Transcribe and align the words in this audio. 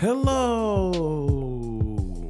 Hello. 0.00 0.92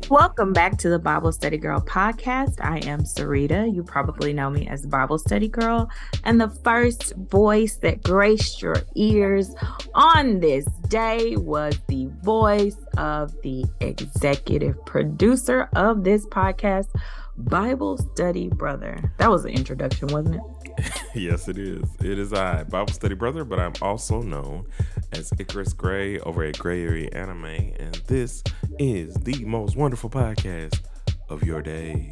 Welcome 0.08 0.54
back 0.54 0.78
to 0.78 0.88
the 0.88 0.98
Bible 0.98 1.32
Study 1.32 1.58
Girl 1.58 1.82
podcast. 1.82 2.64
I 2.64 2.78
am 2.88 3.00
Sarita. 3.00 3.70
You 3.70 3.82
probably 3.82 4.32
know 4.32 4.48
me 4.48 4.66
as 4.68 4.86
Bible 4.86 5.18
Study 5.18 5.48
Girl. 5.48 5.90
And 6.24 6.40
the 6.40 6.48
first 6.48 7.14
voice 7.14 7.76
that 7.82 8.02
graced 8.02 8.62
your 8.62 8.76
ears 8.94 9.54
on 9.94 10.40
this 10.40 10.64
day 10.88 11.36
was 11.36 11.78
the 11.88 12.08
voice 12.22 12.78
of 12.96 13.34
the 13.42 13.66
executive 13.80 14.82
producer 14.86 15.68
of 15.76 16.04
this 16.04 16.24
podcast, 16.24 16.88
Bible 17.36 17.98
Study 17.98 18.48
Brother. 18.48 19.12
That 19.18 19.30
was 19.30 19.42
the 19.42 19.50
introduction, 19.50 20.08
wasn't 20.08 20.36
it? 20.36 20.42
yes, 21.14 21.48
it 21.48 21.58
is. 21.58 21.82
It 22.00 22.18
is 22.18 22.32
I, 22.32 22.64
Bible 22.64 22.92
Study 22.92 23.14
Brother, 23.14 23.44
but 23.44 23.58
I'm 23.58 23.72
also 23.82 24.22
known 24.22 24.66
as 25.12 25.32
Icarus 25.38 25.72
Gray 25.72 26.18
over 26.20 26.44
at 26.44 26.58
Gray 26.58 26.82
Area 26.82 27.10
Anime, 27.12 27.44
and 27.78 27.94
this 28.06 28.42
is 28.78 29.14
the 29.14 29.44
most 29.44 29.76
wonderful 29.76 30.10
podcast 30.10 30.80
of 31.28 31.42
your 31.42 31.62
day. 31.62 32.10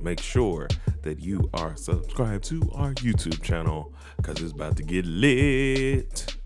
Make 0.00 0.20
sure 0.20 0.68
that 1.02 1.20
you 1.20 1.48
are 1.54 1.76
subscribed 1.76 2.44
to 2.44 2.60
our 2.74 2.92
YouTube 2.94 3.42
channel 3.42 3.94
because 4.16 4.40
it's 4.42 4.52
about 4.52 4.76
to 4.76 4.82
get 4.82 5.04
lit. 5.06 6.36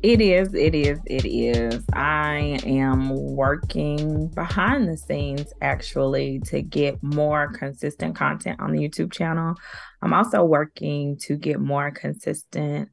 It 0.00 0.20
is, 0.20 0.54
it 0.54 0.76
is, 0.76 1.00
it 1.06 1.24
is. 1.24 1.84
I 1.92 2.60
am 2.64 3.10
working 3.10 4.28
behind 4.28 4.88
the 4.88 4.96
scenes 4.96 5.52
actually 5.60 6.38
to 6.46 6.62
get 6.62 7.02
more 7.02 7.48
consistent 7.48 8.14
content 8.14 8.60
on 8.60 8.70
the 8.70 8.78
YouTube 8.78 9.12
channel. 9.12 9.56
I'm 10.00 10.14
also 10.14 10.44
working 10.44 11.16
to 11.22 11.36
get 11.36 11.58
more 11.58 11.90
consistent 11.90 12.90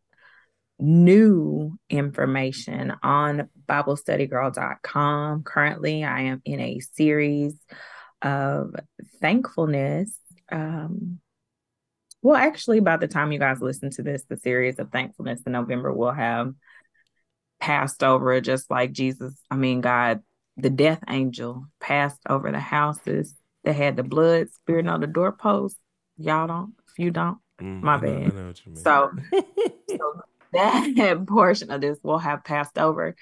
new 0.80 1.78
information 1.92 2.94
on 3.04 3.50
BibleStudyGirl.com. 3.70 5.44
Currently, 5.44 6.04
I 6.04 6.22
am 6.22 6.42
in 6.44 6.60
a 6.60 6.80
series 6.80 7.54
of 8.24 8.74
thankfulness. 9.22 10.18
Um, 10.52 11.20
well, 12.24 12.36
actually, 12.36 12.80
by 12.80 12.98
the 12.98 13.08
time 13.08 13.32
you 13.32 13.38
guys 13.38 13.62
listen 13.62 13.92
to 13.92 14.02
this, 14.02 14.24
the 14.28 14.38
series 14.38 14.80
of 14.80 14.92
thankfulness 14.92 15.42
in 15.46 15.52
November 15.52 15.94
will 15.94 16.12
have 16.12 16.52
passed 17.60 18.04
over, 18.04 18.40
just 18.42 18.70
like 18.70 18.92
Jesus, 18.92 19.34
I 19.50 19.56
mean, 19.56 19.82
God, 19.82 20.22
the 20.58 20.70
death 20.70 21.04
angel 21.10 21.68
passed 21.80 22.20
over 22.30 22.52
the 22.52 22.60
houses 22.60 23.36
that 23.64 23.76
had 23.76 23.96
the 23.96 24.04
blood 24.04 24.50
spirit 24.52 24.88
on 24.88 25.02
the 25.02 25.08
doorpost. 25.08 25.78
Y'all 26.18 26.48
don't, 26.48 26.74
if 26.90 27.00
you 27.00 27.12
don't, 27.12 27.40
mm, 27.62 27.82
my 27.82 27.98
bad. 27.98 28.34
Know, 28.34 28.54
so, 28.76 29.12
so 29.90 30.22
that 30.54 31.26
portion 31.28 31.72
of 31.72 31.82
this 31.82 32.00
will 32.04 32.20
have 32.20 32.44
passed 32.44 32.78
over. 32.78 33.16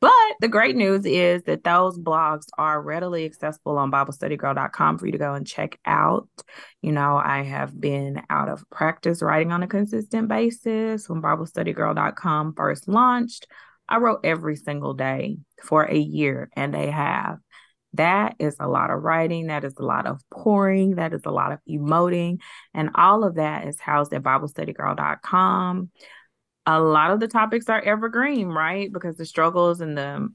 But 0.00 0.12
the 0.40 0.48
great 0.48 0.76
news 0.76 1.06
is 1.06 1.42
that 1.44 1.64
those 1.64 1.98
blogs 1.98 2.46
are 2.58 2.80
readily 2.82 3.24
accessible 3.24 3.78
on 3.78 3.90
BibleStudyGirl.com 3.90 4.98
for 4.98 5.06
you 5.06 5.12
to 5.12 5.18
go 5.18 5.32
and 5.32 5.46
check 5.46 5.78
out. 5.86 6.28
You 6.82 6.92
know, 6.92 7.16
I 7.16 7.42
have 7.42 7.78
been 7.80 8.20
out 8.28 8.50
of 8.50 8.68
practice 8.70 9.22
writing 9.22 9.52
on 9.52 9.62
a 9.62 9.66
consistent 9.66 10.28
basis 10.28 11.08
when 11.08 11.22
BibleStudyGirl.com 11.22 12.54
first 12.54 12.88
launched. 12.88 13.46
I 13.88 13.98
wrote 13.98 14.20
every 14.24 14.56
single 14.56 14.92
day 14.94 15.38
for 15.62 15.84
a 15.84 15.96
year 15.96 16.50
and 16.54 16.74
a 16.74 16.90
half. 16.90 17.38
That 17.94 18.36
is 18.38 18.56
a 18.60 18.68
lot 18.68 18.90
of 18.90 19.02
writing. 19.02 19.46
That 19.46 19.64
is 19.64 19.74
a 19.78 19.82
lot 19.82 20.06
of 20.06 20.20
pouring. 20.30 20.96
That 20.96 21.14
is 21.14 21.22
a 21.24 21.30
lot 21.30 21.52
of 21.52 21.60
emoting. 21.66 22.40
And 22.74 22.90
all 22.94 23.24
of 23.24 23.36
that 23.36 23.66
is 23.66 23.80
housed 23.80 24.12
at 24.12 24.22
BibleStudyGirl.com 24.22 25.90
a 26.66 26.80
lot 26.80 27.12
of 27.12 27.20
the 27.20 27.28
topics 27.28 27.68
are 27.68 27.80
evergreen, 27.80 28.48
right? 28.48 28.92
Because 28.92 29.16
the 29.16 29.24
struggles 29.24 29.80
and 29.80 29.96
the 29.96 30.28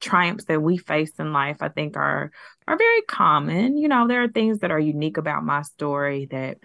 triumphs 0.00 0.44
that 0.46 0.60
we 0.60 0.76
face 0.76 1.12
in 1.18 1.32
life, 1.32 1.58
I 1.60 1.68
think, 1.68 1.96
are 1.96 2.32
are 2.66 2.76
very 2.76 3.02
common. 3.02 3.76
You 3.76 3.88
know, 3.88 4.08
there 4.08 4.22
are 4.22 4.28
things 4.28 4.60
that 4.60 4.70
are 4.70 4.80
unique 4.80 5.16
about 5.16 5.44
my 5.44 5.62
story 5.62 6.26
that 6.30 6.58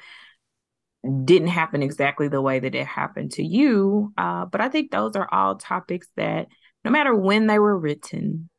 didn't 1.23 1.47
happen 1.47 1.81
exactly 1.81 2.27
the 2.27 2.41
way 2.41 2.59
that 2.59 2.75
it 2.75 2.85
happened 2.85 3.31
to 3.33 3.43
you. 3.43 4.13
Uh, 4.17 4.45
but 4.45 4.61
I 4.61 4.69
think 4.69 4.91
those 4.91 5.15
are 5.15 5.27
all 5.31 5.55
topics 5.55 6.07
that, 6.15 6.47
no 6.83 6.91
matter 6.91 7.15
when 7.15 7.47
they 7.47 7.59
were 7.59 7.77
written, 7.77 8.49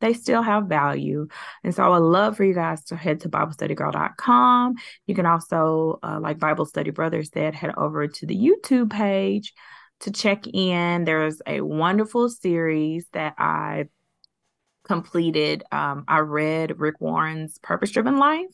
they 0.00 0.12
still 0.12 0.42
have 0.42 0.66
value. 0.66 1.28
And 1.64 1.74
so 1.74 1.82
I 1.82 1.88
would 1.88 2.04
love 2.04 2.36
for 2.36 2.44
you 2.44 2.54
guys 2.54 2.84
to 2.84 2.96
head 2.96 3.20
to 3.20 3.28
BibleStudyGirl.com. 3.28 4.74
You 5.06 5.14
can 5.14 5.26
also, 5.26 5.98
uh, 6.02 6.20
like 6.20 6.38
Bible 6.38 6.66
Study 6.66 6.90
Brothers 6.90 7.30
said, 7.32 7.54
head 7.54 7.72
over 7.76 8.06
to 8.06 8.26
the 8.26 8.36
YouTube 8.36 8.90
page 8.90 9.54
to 10.00 10.10
check 10.10 10.46
in. 10.46 11.04
There's 11.04 11.40
a 11.46 11.60
wonderful 11.60 12.28
series 12.28 13.06
that 13.12 13.34
I 13.38 13.86
completed. 14.84 15.64
Um, 15.70 16.04
I 16.08 16.18
read 16.20 16.78
Rick 16.78 17.00
Warren's 17.00 17.58
Purpose 17.58 17.90
Driven 17.90 18.18
Life. 18.18 18.46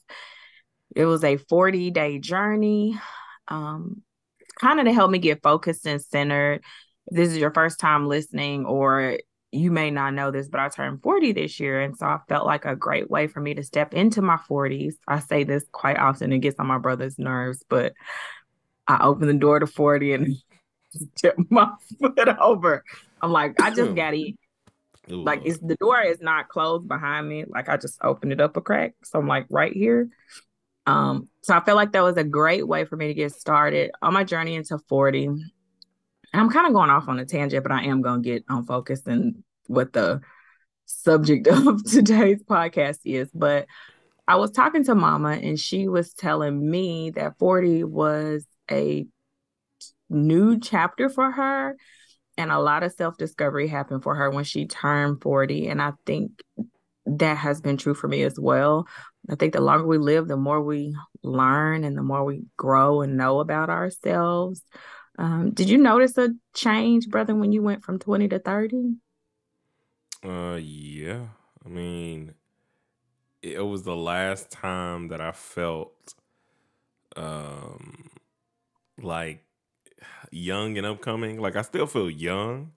It 0.94 1.06
was 1.06 1.24
a 1.24 1.36
40 1.36 1.90
day 1.90 2.18
journey, 2.18 2.98
um, 3.48 4.02
kind 4.60 4.80
of 4.80 4.86
to 4.86 4.92
help 4.92 5.10
me 5.10 5.18
get 5.18 5.42
focused 5.42 5.86
and 5.86 6.00
centered. 6.00 6.62
If 7.06 7.16
this 7.16 7.28
is 7.30 7.38
your 7.38 7.52
first 7.52 7.80
time 7.80 8.08
listening, 8.08 8.64
or 8.66 9.18
you 9.52 9.70
may 9.70 9.90
not 9.90 10.14
know 10.14 10.30
this, 10.30 10.48
but 10.48 10.60
I 10.60 10.68
turned 10.68 11.02
40 11.02 11.32
this 11.32 11.60
year. 11.60 11.80
And 11.80 11.96
so 11.96 12.06
I 12.06 12.18
felt 12.28 12.46
like 12.46 12.64
a 12.64 12.74
great 12.74 13.10
way 13.10 13.26
for 13.26 13.40
me 13.40 13.54
to 13.54 13.62
step 13.62 13.94
into 13.94 14.20
my 14.20 14.36
40s. 14.50 14.94
I 15.06 15.20
say 15.20 15.44
this 15.44 15.64
quite 15.70 15.98
often, 15.98 16.32
it 16.32 16.38
gets 16.40 16.58
on 16.58 16.66
my 16.66 16.78
brother's 16.78 17.18
nerves, 17.18 17.62
but 17.68 17.92
I 18.86 19.04
opened 19.04 19.30
the 19.30 19.34
door 19.34 19.60
to 19.60 19.66
40 19.66 20.12
and 20.12 20.36
tip 21.16 21.36
my 21.50 21.70
foot 22.00 22.28
over. 22.40 22.84
I'm 23.20 23.32
like, 23.32 23.60
I 23.60 23.70
just 23.70 23.94
got 23.94 24.10
to 24.10 24.32
Like 25.08 25.42
it's 25.44 25.58
the 25.58 25.76
door 25.76 26.00
is 26.00 26.20
not 26.20 26.48
closed 26.48 26.88
behind 26.88 27.28
me. 27.28 27.44
Like 27.46 27.68
I 27.68 27.76
just 27.76 27.98
opened 28.02 28.32
it 28.32 28.40
up 28.40 28.56
a 28.56 28.60
crack. 28.60 28.94
So 29.04 29.18
I'm 29.18 29.28
like 29.28 29.46
right 29.50 29.72
here. 29.72 30.08
Um, 30.86 31.28
so 31.42 31.54
I 31.54 31.60
felt 31.60 31.76
like 31.76 31.92
that 31.92 32.02
was 32.02 32.16
a 32.16 32.24
great 32.24 32.66
way 32.66 32.84
for 32.84 32.96
me 32.96 33.08
to 33.08 33.14
get 33.14 33.32
started 33.32 33.90
on 34.02 34.12
my 34.12 34.24
journey 34.24 34.54
into 34.54 34.78
40. 34.88 35.26
And 35.26 35.42
I'm 36.32 36.50
kind 36.50 36.66
of 36.66 36.72
going 36.72 36.90
off 36.90 37.08
on 37.08 37.18
a 37.18 37.24
tangent, 37.24 37.62
but 37.62 37.72
I 37.72 37.84
am 37.84 38.02
gonna 38.02 38.22
get 38.22 38.44
on 38.48 38.66
focus 38.66 39.02
and 39.06 39.42
what 39.66 39.92
the 39.92 40.20
subject 40.84 41.46
of 41.48 41.84
today's 41.84 42.42
podcast 42.42 42.98
is. 43.04 43.30
But 43.32 43.66
I 44.26 44.36
was 44.36 44.50
talking 44.50 44.84
to 44.84 44.94
mama 44.94 45.32
and 45.32 45.58
she 45.58 45.88
was 45.88 46.14
telling 46.14 46.70
me 46.70 47.10
that 47.10 47.38
40 47.38 47.84
was 47.84 48.46
a 48.70 49.06
new 50.14 50.58
chapter 50.58 51.08
for 51.08 51.30
her 51.30 51.76
and 52.36 52.50
a 52.50 52.58
lot 52.58 52.82
of 52.82 52.92
self 52.92 53.16
discovery 53.16 53.68
happened 53.68 54.02
for 54.02 54.14
her 54.14 54.30
when 54.30 54.44
she 54.44 54.66
turned 54.66 55.20
40 55.22 55.68
and 55.68 55.82
i 55.82 55.92
think 56.06 56.32
that 57.06 57.36
has 57.36 57.60
been 57.60 57.76
true 57.76 57.94
for 57.94 58.08
me 58.08 58.22
as 58.22 58.38
well. 58.38 58.86
I 59.30 59.34
think 59.36 59.52
the 59.52 59.60
longer 59.60 59.86
we 59.86 59.98
live 59.98 60.28
the 60.28 60.36
more 60.36 60.60
we 60.60 60.94
learn 61.22 61.84
and 61.84 61.96
the 61.96 62.02
more 62.02 62.24
we 62.24 62.42
grow 62.56 63.02
and 63.02 63.16
know 63.16 63.40
about 63.40 63.70
ourselves. 63.70 64.62
Um, 65.18 65.52
did 65.52 65.68
you 65.68 65.78
notice 65.78 66.18
a 66.18 66.30
change 66.54 67.08
brother 67.08 67.34
when 67.34 67.52
you 67.52 67.62
went 67.62 67.84
from 67.84 67.98
20 67.98 68.28
to 68.28 68.38
30 68.38 68.96
uh 70.24 70.58
yeah. 70.60 71.26
I 71.64 71.68
mean 71.68 72.34
it 73.42 73.60
was 73.60 73.84
the 73.84 73.94
last 73.94 74.50
time 74.50 75.08
that 75.08 75.20
i 75.20 75.30
felt 75.30 76.14
um 77.14 78.10
like 79.00 79.44
young 80.30 80.76
and 80.78 80.86
upcoming. 80.86 81.40
Like 81.40 81.56
I 81.56 81.62
still 81.62 81.86
feel 81.86 82.10
young, 82.10 82.72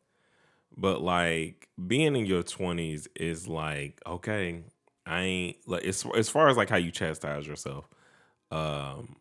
but 0.77 1.01
like 1.01 1.69
being 1.87 2.15
in 2.15 2.25
your 2.25 2.43
twenties 2.43 3.07
is 3.15 3.47
like 3.47 4.01
okay, 4.07 4.63
I 5.05 5.21
ain't 5.21 5.57
like 5.67 5.85
as 5.85 6.05
as 6.15 6.29
far 6.29 6.49
as 6.49 6.57
like 6.57 6.69
how 6.69 6.77
you 6.77 6.91
chastise 6.91 7.47
yourself. 7.47 7.87
Um, 8.51 9.17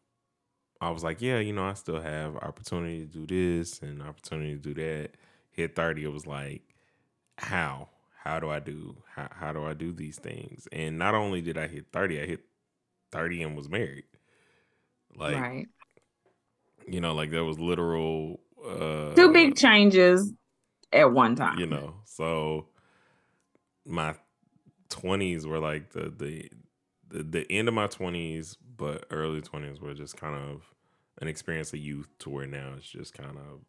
I 0.81 0.91
was 0.91 1.05
like, 1.05 1.23
yeah, 1.23 1.39
you 1.39 1.53
know, 1.53 1.65
I 1.67 1.75
still 1.75 2.01
have 2.01 2.37
opportunity 2.37 3.07
to 3.07 3.07
do 3.07 3.27
this 3.27 3.81
and 3.81 4.03
opportunity 4.03 4.55
to 4.57 4.61
do 4.61 4.75
that. 4.75 5.11
Hit 5.53 5.75
thirty, 5.77 6.05
it 6.05 6.13
was 6.13 6.27
like, 6.27 6.63
how? 7.39 7.89
How 8.25 8.41
do 8.41 8.51
I 8.51 8.61
do? 8.61 8.97
How 9.15 9.29
how 9.33 9.53
do 9.53 9.65
I 9.65 9.75
do 9.75 9.93
these 9.93 10.19
things? 10.19 10.69
And 10.73 10.99
not 10.99 11.15
only 11.15 11.41
did 11.43 11.59
I 11.59 11.69
hit 11.69 11.87
thirty, 11.93 12.21
I 12.21 12.27
hit 12.27 12.45
thirty 13.13 13.43
and 13.43 13.57
was 13.57 13.69
married. 13.69 14.05
Like, 15.15 15.35
right 15.35 15.67
you 16.87 17.01
know, 17.01 17.15
like 17.15 17.31
there 17.31 17.45
was 17.45 17.59
literal 17.59 18.41
uh 18.67 19.15
two 19.15 19.33
big 19.33 19.57
changes 19.57 20.33
at 20.93 21.13
one 21.13 21.35
time. 21.37 21.59
You 21.59 21.67
know, 21.67 21.95
so 22.05 22.69
my 23.85 24.15
twenties 24.89 25.47
were 25.47 25.59
like 25.59 25.91
the, 25.93 26.11
the 26.11 26.51
the 27.09 27.23
the 27.23 27.53
end 27.53 27.69
of 27.69 27.75
my 27.75 27.87
twenties, 27.87 28.57
but 28.77 29.07
early 29.11 29.41
twenties 29.41 29.81
were 29.81 29.95
just 29.95 30.17
kind 30.17 30.35
of 30.35 30.63
an 31.21 31.29
experience 31.29 31.73
of 31.73 31.79
youth 31.79 32.09
to 32.19 32.31
where 32.31 32.47
now 32.47 32.75
it's 32.77 32.89
just 32.89 33.15
kind 33.15 33.39
of 33.39 33.61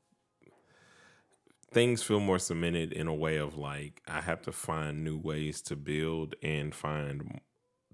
things 1.72 2.02
feel 2.02 2.20
more 2.20 2.40
cemented 2.40 2.94
in 2.94 3.08
a 3.08 3.14
way 3.14 3.38
of 3.38 3.58
like 3.58 4.02
I 4.08 4.22
have 4.22 4.42
to 4.44 4.52
find 4.52 5.04
new 5.04 5.18
ways 5.18 5.62
to 5.64 5.76
build 5.76 6.36
and 6.42 6.74
find 6.74 7.42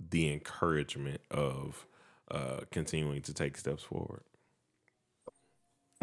the 0.10 0.32
encouragement 0.32 1.22
of 1.32 1.88
uh 2.32 2.62
continuing 2.72 3.22
to 3.24 3.34
take 3.34 3.58
steps 3.58 3.84
forward. 3.84 4.24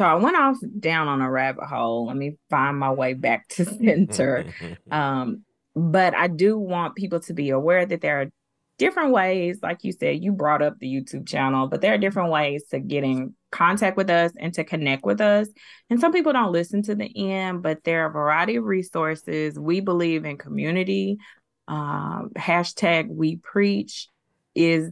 So 0.01 0.07
I 0.07 0.15
went 0.15 0.35
off 0.35 0.57
down 0.79 1.07
on 1.07 1.21
a 1.21 1.29
rabbit 1.29 1.65
hole. 1.65 2.07
Let 2.07 2.17
me 2.17 2.35
find 2.49 2.75
my 2.75 2.89
way 2.89 3.13
back 3.13 3.47
to 3.49 3.65
center. 3.77 4.47
um, 4.91 5.43
but 5.75 6.15
I 6.15 6.27
do 6.27 6.57
want 6.57 6.95
people 6.95 7.19
to 7.19 7.35
be 7.35 7.51
aware 7.51 7.85
that 7.85 8.01
there 8.01 8.19
are 8.21 8.31
different 8.79 9.11
ways, 9.11 9.59
like 9.61 9.83
you 9.83 9.91
said, 9.91 10.23
you 10.23 10.31
brought 10.31 10.63
up 10.63 10.79
the 10.79 10.91
YouTube 10.91 11.27
channel, 11.27 11.67
but 11.67 11.81
there 11.81 11.93
are 11.93 11.99
different 11.99 12.31
ways 12.31 12.63
to 12.71 12.79
get 12.79 13.03
in 13.03 13.35
contact 13.51 13.95
with 13.95 14.09
us 14.09 14.31
and 14.39 14.55
to 14.55 14.63
connect 14.63 15.05
with 15.05 15.21
us. 15.21 15.47
And 15.91 15.99
some 15.99 16.11
people 16.11 16.33
don't 16.33 16.51
listen 16.51 16.81
to 16.81 16.95
the 16.95 17.11
end, 17.15 17.61
but 17.61 17.83
there 17.83 18.03
are 18.03 18.09
a 18.09 18.11
variety 18.11 18.55
of 18.55 18.63
resources. 18.63 19.59
We 19.59 19.81
believe 19.81 20.25
in 20.25 20.39
community. 20.39 21.19
Um, 21.67 22.31
hashtag 22.35 23.07
we 23.07 23.35
preach 23.35 24.07
is 24.55 24.89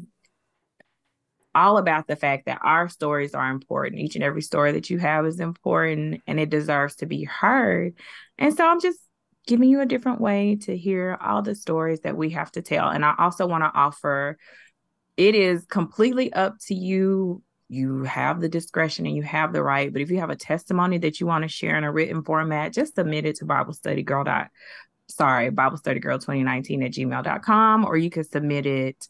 all 1.59 1.77
about 1.77 2.07
the 2.07 2.15
fact 2.15 2.45
that 2.45 2.61
our 2.63 2.87
stories 2.87 3.35
are 3.35 3.51
important. 3.51 4.01
Each 4.01 4.15
and 4.15 4.23
every 4.23 4.41
story 4.41 4.71
that 4.71 4.89
you 4.89 4.97
have 4.97 5.25
is 5.25 5.41
important 5.41 6.21
and 6.25 6.39
it 6.39 6.49
deserves 6.49 6.95
to 6.97 7.05
be 7.05 7.25
heard. 7.25 7.95
And 8.37 8.55
so 8.55 8.65
I'm 8.65 8.79
just 8.79 8.99
giving 9.45 9.69
you 9.69 9.81
a 9.81 9.85
different 9.85 10.21
way 10.21 10.55
to 10.55 10.77
hear 10.77 11.17
all 11.21 11.41
the 11.41 11.55
stories 11.55 11.99
that 12.01 12.15
we 12.15 12.29
have 12.29 12.49
to 12.53 12.61
tell. 12.61 12.87
And 12.87 13.03
I 13.03 13.13
also 13.17 13.45
want 13.45 13.65
to 13.65 13.71
offer 13.73 14.37
it 15.17 15.35
is 15.35 15.65
completely 15.65 16.31
up 16.31 16.55
to 16.67 16.73
you. 16.73 17.43
You 17.67 18.03
have 18.03 18.39
the 18.39 18.47
discretion 18.47 19.05
and 19.05 19.15
you 19.15 19.23
have 19.23 19.51
the 19.51 19.61
right. 19.61 19.91
But 19.91 20.01
if 20.01 20.09
you 20.09 20.19
have 20.21 20.29
a 20.29 20.37
testimony 20.37 20.97
that 20.99 21.19
you 21.19 21.27
want 21.27 21.43
to 21.43 21.49
share 21.49 21.77
in 21.77 21.83
a 21.83 21.91
written 21.91 22.23
format, 22.23 22.73
just 22.73 22.95
submit 22.95 23.25
it 23.25 23.35
to 23.37 23.45
Bible 23.45 23.73
Study 23.73 24.01
Girl. 24.01 24.23
Dot, 24.23 24.47
sorry, 25.07 25.49
Bible 25.49 25.77
Study 25.77 25.99
Girl 25.99 26.19
2019 26.19 26.83
at 26.83 26.91
gmail.com, 26.91 27.85
or 27.85 27.97
you 27.97 28.09
can 28.09 28.23
submit 28.23 28.65
it 28.65 29.07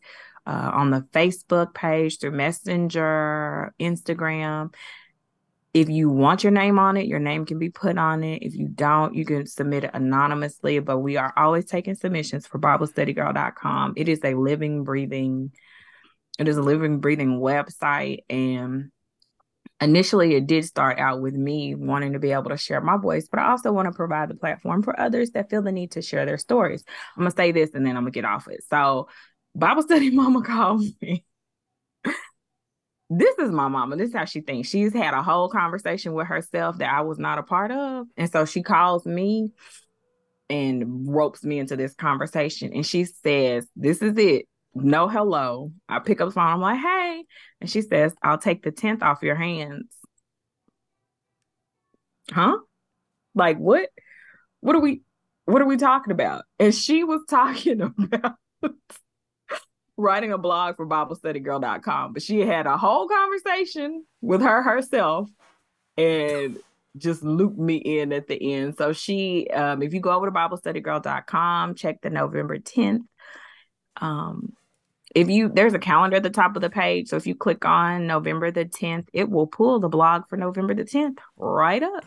uh, 0.49 0.71
on 0.73 0.89
the 0.89 1.01
Facebook 1.13 1.75
page 1.75 2.17
through 2.17 2.31
Messenger, 2.31 3.71
Instagram. 3.79 4.73
If 5.75 5.89
you 5.89 6.09
want 6.09 6.43
your 6.43 6.51
name 6.51 6.79
on 6.79 6.97
it, 6.97 7.05
your 7.05 7.19
name 7.19 7.45
can 7.45 7.59
be 7.59 7.69
put 7.69 7.99
on 7.99 8.23
it. 8.23 8.41
If 8.41 8.55
you 8.55 8.67
don't, 8.67 9.13
you 9.13 9.25
can 9.25 9.45
submit 9.45 9.83
it 9.83 9.91
anonymously. 9.93 10.79
But 10.79 10.99
we 10.99 11.17
are 11.17 11.31
always 11.37 11.65
taking 11.65 11.93
submissions 11.93 12.47
for 12.47 12.57
BibleStudyGirl.com. 12.57 13.93
It 13.95 14.09
is 14.09 14.21
a 14.23 14.33
living, 14.33 14.83
breathing, 14.83 15.51
it 16.39 16.47
is 16.47 16.57
a 16.57 16.63
living, 16.63 16.99
breathing 16.99 17.39
website. 17.39 18.23
And 18.27 18.89
initially 19.79 20.33
it 20.33 20.47
did 20.47 20.65
start 20.65 20.97
out 20.97 21.21
with 21.21 21.35
me 21.35 21.75
wanting 21.75 22.13
to 22.13 22.19
be 22.19 22.31
able 22.31 22.49
to 22.49 22.57
share 22.57 22.81
my 22.81 22.97
voice, 22.97 23.27
but 23.29 23.39
I 23.39 23.51
also 23.51 23.71
want 23.71 23.85
to 23.85 23.91
provide 23.91 24.29
the 24.29 24.35
platform 24.35 24.81
for 24.81 24.99
others 24.99 25.29
that 25.31 25.51
feel 25.51 25.61
the 25.61 25.71
need 25.71 25.91
to 25.91 26.01
share 26.01 26.25
their 26.25 26.39
stories. 26.39 26.83
I'm 27.15 27.21
gonna 27.21 27.31
say 27.31 27.51
this 27.51 27.69
and 27.75 27.85
then 27.85 27.95
I'm 27.95 28.03
gonna 28.03 28.11
get 28.11 28.25
off 28.25 28.47
it. 28.49 28.63
So 28.69 29.07
Bible 29.55 29.83
study 29.83 30.09
mama 30.15 30.41
called 30.41 30.83
me. 31.01 31.25
this 33.09 33.37
is 33.39 33.51
my 33.51 33.67
mama. 33.67 33.95
This 33.95 34.09
is 34.09 34.15
how 34.15 34.25
she 34.25 34.41
thinks. 34.41 34.69
She's 34.69 34.93
had 34.93 35.13
a 35.13 35.23
whole 35.23 35.49
conversation 35.49 36.13
with 36.13 36.27
herself 36.27 36.77
that 36.77 36.91
I 36.93 37.01
was 37.01 37.19
not 37.19 37.39
a 37.39 37.43
part 37.43 37.71
of. 37.71 38.07
And 38.17 38.31
so 38.31 38.45
she 38.45 38.61
calls 38.61 39.05
me 39.05 39.51
and 40.49 41.07
ropes 41.07 41.43
me 41.43 41.59
into 41.59 41.75
this 41.75 41.93
conversation. 41.93 42.71
And 42.73 42.85
she 42.85 43.05
says, 43.05 43.67
This 43.75 44.01
is 44.01 44.17
it. 44.17 44.45
No 44.75 45.07
hello. 45.07 45.71
I 45.87 45.99
pick 45.99 46.21
up 46.21 46.29
the 46.29 46.33
phone. 46.33 46.45
I'm 46.45 46.61
like, 46.61 46.79
Hey. 46.79 47.23
And 47.61 47.69
she 47.69 47.81
says, 47.81 48.13
I'll 48.21 48.37
take 48.37 48.63
the 48.63 48.71
10th 48.71 49.01
off 49.01 49.23
your 49.23 49.35
hands. 49.35 49.87
Huh? 52.31 52.57
Like, 53.35 53.57
what? 53.57 53.89
What 54.61 54.75
are 54.75 54.81
we? 54.81 55.01
What 55.45 55.61
are 55.61 55.67
we 55.67 55.77
talking 55.77 56.11
about? 56.11 56.43
And 56.59 56.73
she 56.75 57.03
was 57.03 57.21
talking 57.29 57.81
about 57.81 58.35
writing 59.99 60.31
a 60.31 60.37
blog 60.37 60.77
for 60.77 60.87
BibleStudyGirl.com, 60.87 62.13
but 62.13 62.21
she 62.21 62.39
had 62.39 62.65
a 62.65 62.77
whole 62.77 63.07
conversation 63.07 64.05
with 64.21 64.41
her 64.41 64.63
herself 64.63 65.29
and 65.97 66.57
just 66.97 67.23
looped 67.23 67.57
me 67.57 67.75
in 67.75 68.13
at 68.13 68.27
the 68.27 68.53
end. 68.53 68.77
So 68.77 68.93
she, 68.93 69.47
um, 69.49 69.81
if 69.81 69.93
you 69.93 69.99
go 69.99 70.11
over 70.11 70.25
to 70.25 70.31
BibleStudyGirl.com, 70.31 71.75
check 71.75 72.01
the 72.01 72.09
November 72.09 72.57
10th. 72.57 73.01
Um, 73.97 74.53
if 75.15 75.27
you 75.27 75.49
there's 75.49 75.73
a 75.73 75.79
calendar 75.79 76.17
at 76.17 76.23
the 76.23 76.29
top 76.29 76.55
of 76.55 76.61
the 76.61 76.69
page 76.69 77.07
so 77.07 77.15
if 77.15 77.25
you 77.25 77.33
click 77.33 77.65
on 77.65 78.05
november 78.05 78.51
the 78.51 78.63
10th 78.63 79.07
it 79.11 79.27
will 79.27 79.47
pull 79.47 79.79
the 79.79 79.89
blog 79.89 80.21
for 80.29 80.37
november 80.37 80.75
the 80.75 80.83
10th 80.83 81.17
right 81.35 81.81
up 81.81 82.05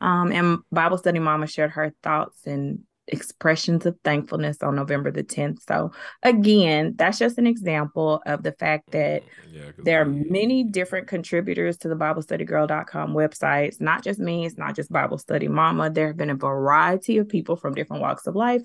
um, 0.00 0.30
and 0.30 0.58
bible 0.70 0.96
study 0.96 1.18
mama 1.18 1.48
shared 1.48 1.72
her 1.72 1.92
thoughts 2.04 2.46
and 2.46 2.84
expressions 3.08 3.86
of 3.86 3.96
thankfulness 4.04 4.62
on 4.62 4.76
November 4.76 5.10
the 5.10 5.24
10th. 5.24 5.58
So, 5.66 5.92
again, 6.22 6.94
that's 6.96 7.18
just 7.18 7.38
an 7.38 7.46
example 7.46 8.22
of 8.26 8.42
the 8.42 8.52
fact 8.52 8.90
that 8.92 9.22
mm, 9.22 9.26
yeah, 9.52 9.70
there 9.78 10.00
are 10.00 10.06
many 10.06 10.64
different 10.64 11.06
contributors 11.06 11.76
to 11.78 11.88
the 11.88 11.96
BibleStudyGirl.com 11.96 13.14
website. 13.14 13.68
It's 13.68 13.80
not 13.80 14.02
just 14.02 14.18
me, 14.18 14.46
it's 14.46 14.58
not 14.58 14.74
just 14.74 14.92
Bible 14.92 15.18
Study 15.18 15.48
Mama. 15.48 15.90
There 15.90 16.06
have 16.08 16.16
been 16.16 16.30
a 16.30 16.34
variety 16.34 17.18
of 17.18 17.28
people 17.28 17.56
from 17.56 17.74
different 17.74 18.02
walks 18.02 18.26
of 18.26 18.34
life 18.34 18.62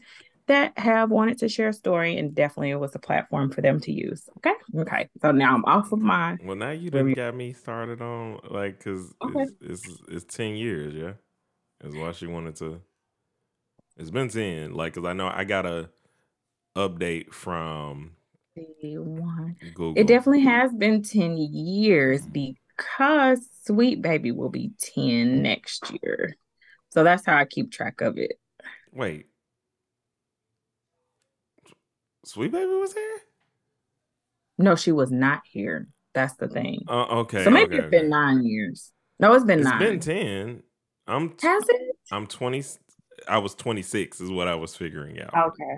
that 0.49 0.77
have 0.79 1.11
wanted 1.11 1.37
to 1.37 1.47
share 1.47 1.69
a 1.69 1.73
story, 1.73 2.17
and 2.17 2.33
definitely 2.33 2.71
it 2.71 2.79
was 2.79 2.95
a 2.95 2.99
platform 2.99 3.51
for 3.51 3.61
them 3.61 3.79
to 3.81 3.91
use. 3.91 4.27
Okay. 4.37 4.53
Okay. 4.79 5.09
So 5.21 5.31
now 5.31 5.53
I'm 5.53 5.63
off 5.65 5.91
of 5.91 5.99
my. 5.99 6.37
Well, 6.43 6.55
now 6.55 6.71
you 6.71 6.89
done 6.89 7.13
got 7.13 7.35
me 7.35 7.53
started 7.53 8.01
on, 8.01 8.39
like, 8.49 8.79
because 8.79 9.13
okay. 9.23 9.41
it's, 9.61 9.85
it's, 9.85 10.01
it's 10.07 10.35
10 10.35 10.55
years, 10.55 10.95
yeah? 10.95 11.13
Is 11.87 11.95
why 11.95 12.11
she 12.13 12.25
wanted 12.25 12.55
to 12.57 12.81
it's 13.99 14.11
been 14.11 14.29
ten, 14.29 14.73
like, 14.73 14.93
cause 14.93 15.05
I 15.05 15.13
know 15.13 15.27
I 15.31 15.43
got 15.43 15.65
a 15.65 15.89
update 16.75 17.33
from 17.33 18.11
Google. 18.55 19.93
It 19.95 20.07
definitely 20.07 20.43
has 20.45 20.73
been 20.73 21.03
ten 21.03 21.37
years 21.37 22.25
because 22.25 23.45
Sweet 23.65 24.01
Baby 24.01 24.31
will 24.31 24.49
be 24.49 24.71
ten 24.79 25.43
next 25.43 25.91
year. 26.01 26.37
So 26.91 27.03
that's 27.03 27.25
how 27.25 27.37
I 27.37 27.43
keep 27.43 27.71
track 27.71 27.99
of 27.99 28.17
it. 28.17 28.39
Wait, 28.93 29.25
Sweet 32.23 32.51
Baby 32.51 32.71
was 32.71 32.93
here? 32.93 33.19
No, 34.57 34.75
she 34.75 34.93
was 34.93 35.11
not 35.11 35.41
here. 35.51 35.89
That's 36.13 36.35
the 36.35 36.47
thing. 36.47 36.83
Uh, 36.87 37.19
okay. 37.19 37.43
So 37.43 37.49
maybe 37.49 37.75
okay, 37.75 37.75
it's 37.75 37.87
okay. 37.87 37.99
been 37.99 38.09
nine 38.09 38.43
years. 38.43 38.91
No, 39.19 39.33
it's 39.33 39.43
been 39.43 39.59
it's 39.59 39.67
nine. 39.67 39.81
It's 39.81 40.05
been 40.05 40.15
ten. 40.15 40.63
I'm 41.05 41.29
t- 41.31 41.47
has 41.47 41.63
it? 41.67 41.95
I'm 42.11 42.27
twenty. 42.27 42.63
I 43.27 43.37
was 43.39 43.55
26 43.55 44.21
is 44.21 44.31
what 44.31 44.47
I 44.47 44.55
was 44.55 44.75
figuring 44.75 45.21
out. 45.21 45.33
Okay. 45.49 45.77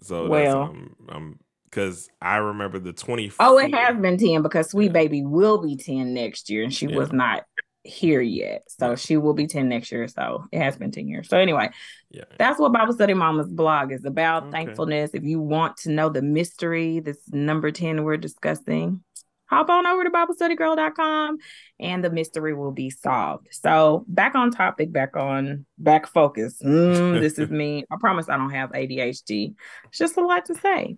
So 0.00 0.28
well, 0.28 0.62
um, 0.62 0.96
um, 1.08 1.38
because 1.64 2.08
I 2.22 2.36
remember 2.36 2.78
the 2.78 2.92
20. 2.92 3.32
Oh, 3.40 3.58
it 3.58 3.74
has 3.74 3.96
been 3.96 4.16
10 4.16 4.42
because 4.42 4.70
Sweet 4.70 4.86
yeah. 4.86 4.92
Baby 4.92 5.22
will 5.22 5.58
be 5.58 5.76
10 5.76 6.14
next 6.14 6.50
year, 6.50 6.62
and 6.62 6.72
she 6.72 6.86
yeah. 6.86 6.96
was 6.96 7.12
not 7.12 7.44
here 7.84 8.20
yet. 8.20 8.62
So 8.68 8.90
yeah. 8.90 8.94
she 8.96 9.16
will 9.16 9.34
be 9.34 9.46
10 9.46 9.68
next 9.68 9.90
year. 9.90 10.06
So 10.08 10.44
it 10.52 10.60
has 10.60 10.76
been 10.76 10.90
10 10.90 11.08
years. 11.08 11.28
So 11.28 11.38
anyway, 11.38 11.70
yeah. 12.10 12.24
that's 12.38 12.58
what 12.58 12.72
Bible 12.72 12.92
Study 12.92 13.14
Mama's 13.14 13.48
blog 13.48 13.92
is 13.92 14.04
about. 14.04 14.44
Okay. 14.44 14.52
Thankfulness. 14.52 15.10
If 15.14 15.24
you 15.24 15.40
want 15.40 15.76
to 15.78 15.90
know 15.90 16.08
the 16.08 16.22
mystery, 16.22 17.00
this 17.00 17.18
number 17.30 17.70
10 17.70 18.04
we're 18.04 18.16
discussing, 18.16 19.02
hop 19.48 19.70
on 19.70 19.86
over 19.86 20.04
to 20.04 20.10
BibleStudyGirl.com 20.10 21.38
and 21.80 22.04
the 22.04 22.10
mystery 22.10 22.54
will 22.54 22.72
be 22.72 22.90
solved. 22.90 23.48
So 23.50 24.04
back 24.08 24.34
on 24.34 24.50
topic, 24.50 24.92
back 24.92 25.16
on 25.16 25.66
back 25.78 26.06
focus. 26.06 26.60
Mm, 26.62 27.20
this 27.20 27.38
is 27.38 27.50
me. 27.50 27.84
I 27.90 27.96
promise 27.98 28.28
I 28.28 28.36
don't 28.36 28.50
have 28.50 28.70
ADHD. 28.70 29.54
It's 29.88 29.98
just 29.98 30.16
a 30.16 30.24
lot 30.24 30.46
to 30.46 30.54
say. 30.54 30.96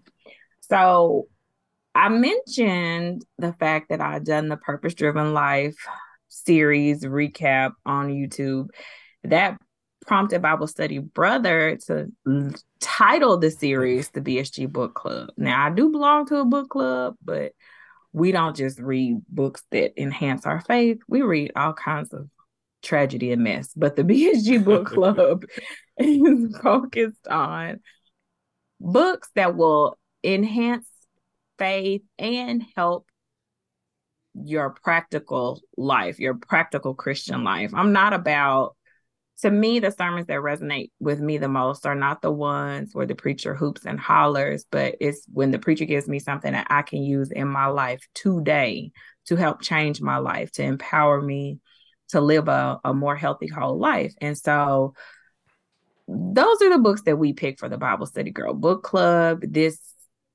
So 0.62 1.28
I 1.94 2.08
mentioned 2.08 3.24
the 3.38 3.52
fact 3.52 3.88
that 3.90 4.00
I'd 4.00 4.24
done 4.24 4.48
the 4.48 4.56
Purpose 4.56 4.94
Driven 4.94 5.34
Life 5.34 5.76
series 6.28 7.04
recap 7.04 7.72
on 7.84 8.08
YouTube. 8.08 8.68
That 9.24 9.58
prompted 10.06 10.42
Bible 10.42 10.66
Study 10.66 10.98
Brother 10.98 11.76
to 11.86 12.10
title 12.80 13.36
the 13.38 13.50
series 13.50 14.08
the 14.10 14.20
BSG 14.20 14.70
Book 14.70 14.94
Club. 14.94 15.30
Now 15.36 15.66
I 15.66 15.70
do 15.70 15.90
belong 15.90 16.26
to 16.26 16.36
a 16.36 16.44
book 16.44 16.70
club, 16.70 17.16
but 17.22 17.52
we 18.12 18.32
don't 18.32 18.56
just 18.56 18.78
read 18.80 19.20
books 19.28 19.62
that 19.70 20.00
enhance 20.00 20.46
our 20.46 20.60
faith. 20.60 20.98
We 21.08 21.22
read 21.22 21.52
all 21.54 21.72
kinds 21.72 22.12
of 22.12 22.28
tragedy 22.82 23.32
and 23.32 23.44
mess. 23.44 23.72
But 23.76 23.96
the 23.96 24.02
BSG 24.04 24.64
Book 24.64 24.86
Club 24.86 25.44
is 25.98 26.56
focused 26.58 27.28
on 27.28 27.80
books 28.80 29.28
that 29.34 29.56
will 29.56 29.98
enhance 30.24 30.86
faith 31.58 32.02
and 32.18 32.64
help 32.76 33.06
your 34.34 34.70
practical 34.70 35.60
life, 35.76 36.18
your 36.18 36.34
practical 36.34 36.94
Christian 36.94 37.44
life. 37.44 37.72
I'm 37.74 37.92
not 37.92 38.12
about 38.12 38.76
to 39.40 39.50
me, 39.50 39.78
the 39.78 39.90
sermons 39.90 40.26
that 40.26 40.40
resonate 40.40 40.90
with 41.00 41.20
me 41.20 41.38
the 41.38 41.48
most 41.48 41.86
are 41.86 41.94
not 41.94 42.22
the 42.22 42.30
ones 42.30 42.94
where 42.94 43.06
the 43.06 43.14
preacher 43.14 43.54
hoops 43.54 43.86
and 43.86 43.98
hollers, 43.98 44.66
but 44.70 44.96
it's 45.00 45.24
when 45.32 45.50
the 45.50 45.58
preacher 45.58 45.84
gives 45.84 46.08
me 46.08 46.18
something 46.18 46.52
that 46.52 46.66
I 46.70 46.82
can 46.82 47.02
use 47.02 47.30
in 47.30 47.48
my 47.48 47.66
life 47.66 48.06
today 48.14 48.92
to 49.26 49.36
help 49.36 49.62
change 49.62 50.00
my 50.00 50.18
life, 50.18 50.50
to 50.52 50.62
empower 50.62 51.20
me 51.20 51.58
to 52.08 52.20
live 52.20 52.48
a, 52.48 52.80
a 52.84 52.92
more 52.92 53.16
healthy 53.16 53.46
whole 53.46 53.78
life. 53.78 54.14
And 54.20 54.36
so 54.36 54.94
those 56.08 56.60
are 56.60 56.70
the 56.70 56.78
books 56.78 57.02
that 57.02 57.16
we 57.16 57.32
pick 57.32 57.58
for 57.58 57.68
the 57.68 57.78
Bible 57.78 58.06
Study 58.06 58.30
Girl 58.30 58.52
Book 58.52 58.82
Club. 58.82 59.40
This 59.42 59.78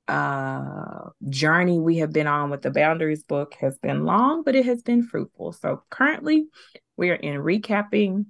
uh, 0.07 1.09
journey 1.29 1.79
we 1.79 1.97
have 1.97 2.13
been 2.13 2.27
on 2.27 2.49
with 2.49 2.61
the 2.61 2.71
Boundaries 2.71 3.23
book 3.23 3.55
has 3.59 3.77
been 3.79 4.05
long, 4.05 4.43
but 4.43 4.55
it 4.55 4.65
has 4.65 4.81
been 4.81 5.03
fruitful. 5.03 5.51
So 5.51 5.83
currently, 5.89 6.47
we 6.97 7.09
are 7.09 7.15
in 7.15 7.41
recapping 7.41 8.27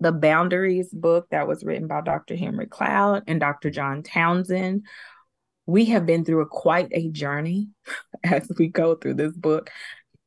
the 0.00 0.12
Boundaries 0.12 0.90
book 0.92 1.26
that 1.30 1.48
was 1.48 1.64
written 1.64 1.86
by 1.86 2.00
Dr. 2.02 2.36
Henry 2.36 2.66
Cloud 2.66 3.24
and 3.26 3.40
Dr. 3.40 3.70
John 3.70 4.02
Townsend. 4.02 4.86
We 5.64 5.86
have 5.86 6.06
been 6.06 6.24
through 6.24 6.42
a, 6.42 6.46
quite 6.46 6.88
a 6.92 7.08
journey 7.08 7.68
as 8.24 8.50
we 8.58 8.68
go 8.68 8.94
through 8.94 9.14
this 9.14 9.32
book. 9.32 9.70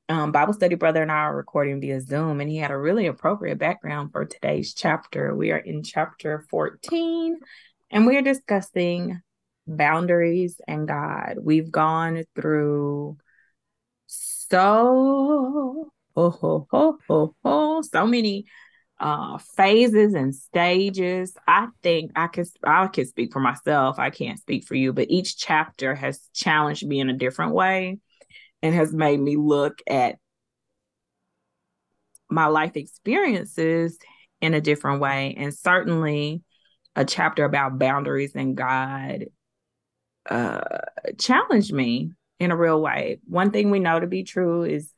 Um, 0.09 0.31
Bible 0.31 0.53
study 0.53 0.73
brother 0.73 1.03
and 1.03 1.11
I 1.11 1.15
are 1.15 1.35
recording 1.35 1.79
via 1.81 2.01
Zoom, 2.01 2.41
and 2.41 2.49
he 2.49 2.57
had 2.57 2.71
a 2.71 2.77
really 2.77 3.05
appropriate 3.05 3.59
background 3.59 4.11
for 4.11 4.25
today's 4.25 4.73
chapter. 4.73 5.35
We 5.35 5.51
are 5.51 5.57
in 5.57 5.83
chapter 5.83 6.45
14, 6.49 7.39
and 7.91 8.07
we 8.07 8.17
are 8.17 8.23
discussing 8.23 9.21
boundaries 9.67 10.59
and 10.67 10.87
God. 10.87 11.35
We've 11.39 11.71
gone 11.71 12.23
through 12.35 13.17
so 14.07 15.91
oh, 16.15 16.39
oh, 16.41 16.67
oh, 16.73 16.97
oh, 17.07 17.35
oh, 17.43 17.81
so 17.83 18.07
many 18.07 18.45
uh 18.99 19.37
phases 19.37 20.13
and 20.13 20.35
stages. 20.35 21.35
I 21.47 21.67
think 21.83 22.11
i 22.15 22.27
can 22.27 22.45
i 22.63 22.87
can 22.87 23.05
speak 23.05 23.31
for 23.33 23.39
myself. 23.39 23.99
I 23.99 24.09
can't 24.09 24.39
speak 24.39 24.65
for 24.65 24.75
you 24.75 24.93
but 24.93 25.09
each 25.09 25.37
chapter 25.37 25.95
has 25.95 26.27
challenged 26.33 26.85
me 26.85 26.99
in 26.99 27.09
a 27.09 27.17
different 27.17 27.53
way 27.53 27.99
and 28.61 28.75
has 28.75 28.93
made 28.93 29.19
me 29.19 29.37
look 29.37 29.81
at 29.87 30.15
my 32.29 32.47
life 32.47 32.75
experiences 32.75 33.97
in 34.41 34.53
a 34.53 34.61
different 34.61 35.01
way. 35.01 35.35
And 35.37 35.53
certainly 35.53 36.43
a 36.95 37.05
chapter 37.05 37.45
about 37.45 37.79
boundaries 37.79 38.33
and 38.35 38.55
god 38.55 39.25
uh 40.29 40.79
challenged 41.17 41.71
me 41.73 42.11
in 42.39 42.51
a 42.51 42.57
real 42.57 42.81
way. 42.81 43.19
One 43.27 43.51
thing 43.51 43.69
we 43.69 43.79
know 43.79 43.99
to 43.99 44.07
be 44.07 44.23
true 44.23 44.63
is 44.63 44.93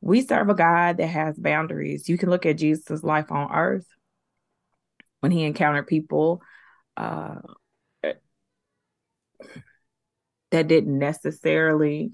we 0.00 0.22
serve 0.22 0.48
a 0.48 0.54
God 0.54 0.96
that 0.96 1.06
has 1.06 1.38
boundaries. 1.38 2.08
You 2.08 2.16
can 2.16 2.30
look 2.30 2.46
at 2.46 2.58
Jesus' 2.58 3.02
life 3.02 3.30
on 3.30 3.52
earth 3.52 3.86
when 5.20 5.32
he 5.32 5.44
encountered 5.44 5.86
people 5.86 6.42
uh, 6.96 7.40
that 10.50 10.68
didn't 10.68 10.98
necessarily 10.98 12.12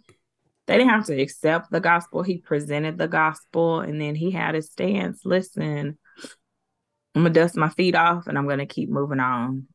they 0.67 0.77
didn't 0.77 0.91
have 0.91 1.07
to 1.07 1.21
accept 1.21 1.71
the 1.71 1.81
gospel. 1.81 2.23
He 2.23 2.39
presented 2.39 2.99
the 2.99 3.07
gospel 3.07 3.81
and 3.81 4.01
then 4.01 4.17
he 4.17 4.33
had 4.33 4.57
his 4.57 4.67
stance. 4.67 5.21
Listen, 5.25 5.97
I'm 7.15 7.23
gonna 7.23 7.31
dust 7.31 7.57
my 7.57 7.69
feet 7.71 7.95
off 7.95 8.27
and 8.27 8.37
I'm 8.37 8.49
gonna 8.49 8.67
keep 8.67 8.91
moving 8.91 9.21
on 9.21 9.69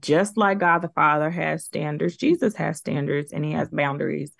just 0.00 0.36
like 0.36 0.58
God 0.58 0.78
the 0.78 0.88
Father 0.88 1.30
has 1.30 1.64
standards, 1.64 2.16
Jesus 2.16 2.54
has 2.56 2.78
standards 2.78 3.32
and 3.32 3.44
he 3.44 3.52
has 3.52 3.68
boundaries. 3.70 4.32